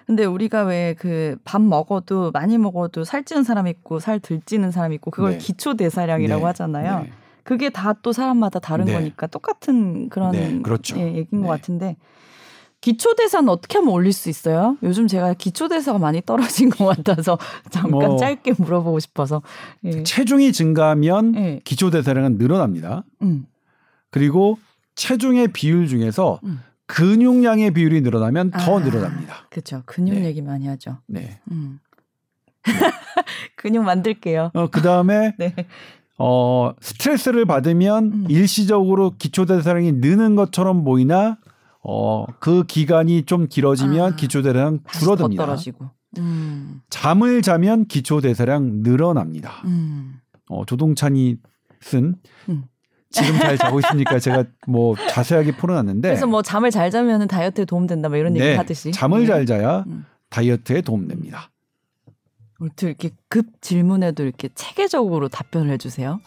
[0.06, 5.12] 근데 우리가 왜 그 밥 먹어도 많이 먹어도 살찌는 사람 있고 살덜 찌는 사람 있고
[5.12, 5.38] 그걸 네.
[5.38, 6.46] 기초 대사량이라고 네.
[6.46, 7.00] 하잖아요.
[7.04, 7.12] 네.
[7.44, 8.94] 그게 다 또 사람마다 다른 네.
[8.94, 10.98] 거니까 똑같은 그런 네, 그렇죠.
[10.98, 11.48] 예, 얘기인 것 네.
[11.48, 11.98] 같은데
[12.82, 14.78] 기초 대사는 어떻게 하면 올릴 수 있어요?
[14.84, 17.38] 요즘 제가 기초 대사가 많이 떨어진 것 같아서
[17.70, 18.18] 잠깐 뭐.
[18.18, 19.42] 짧게 물어보고 싶어서.
[19.84, 20.04] 예.
[20.04, 21.62] 체중이 증가하면 예.
[21.64, 23.04] 기초 대사량은 늘어납니다.
[23.22, 23.46] 음.
[24.12, 24.58] 그리고
[24.96, 26.62] 체중의 비율 중에서 음.
[26.86, 28.84] 근육량의 비율이 늘어나면 더 아.
[28.84, 29.48] 늘어납니다.
[29.50, 29.84] 그렇죠.
[29.86, 30.26] 근육 네.
[30.26, 30.98] 얘기 많이 하죠.
[31.08, 31.40] 네.
[31.52, 31.80] 음.
[33.56, 34.52] 근육 만들게요.
[34.54, 35.54] 어, 그 다음에 네.
[36.18, 38.26] 어, 스트레스를 받으면 음.
[38.30, 41.38] 일시적으로 기초 대사량이 느는 것처럼 보이나
[41.92, 44.16] 어, 그 기간이 좀 길어지면 아.
[44.16, 45.44] 기초 대사량 줄어듭니다.
[45.44, 45.90] 떨어지고.
[46.20, 46.82] 음.
[46.92, 49.64] 잠을 자면 기초 대사량 늘어납니다.
[49.66, 50.20] 음.
[50.50, 51.38] 어, 조동찬이
[51.82, 52.16] 쓴
[52.48, 52.66] 음.
[53.10, 54.20] 지금 잘 자고 있습니까?
[54.20, 58.56] 제가 뭐 자세하게 풀어놨는데 그래서 뭐 잠을 잘 자면 다이어트에 도움된다 뭐 이런 얘기 네,
[58.56, 58.92] 하듯이.
[58.92, 59.26] 잠을 네.
[59.26, 60.06] 잘 자야 음.
[60.30, 61.50] 다이어트에 도움됩니다.
[62.76, 66.20] 또 이렇게 급 질문에도 이렇게 체계적으로 답변을 해주세요.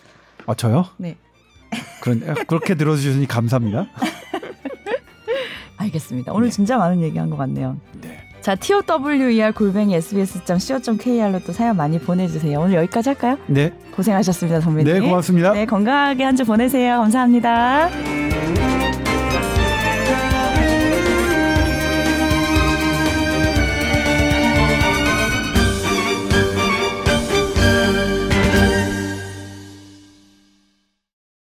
[0.46, 0.86] 아 저요?
[0.96, 1.16] 네.
[2.02, 3.86] 그런 아, 그렇게 들어주시니 감사합니다.
[5.82, 6.32] 알겠습니다.
[6.32, 6.52] 오늘 네.
[6.52, 7.76] 진짜 많은 얘기한 것 같네요.
[8.00, 8.18] 네.
[8.40, 12.58] 자, tower 골뱅이 sbs.co.kr로 또 사연 많이 보내주세요.
[12.60, 13.38] 오늘 여기까지 할까요?
[13.46, 14.92] 네, 고생하셨습니다, 선배님.
[14.92, 15.52] 네 고맙습니다.
[15.52, 16.98] 네, 건강하게 한 주 보내세요.
[16.98, 18.81] 감사합니다.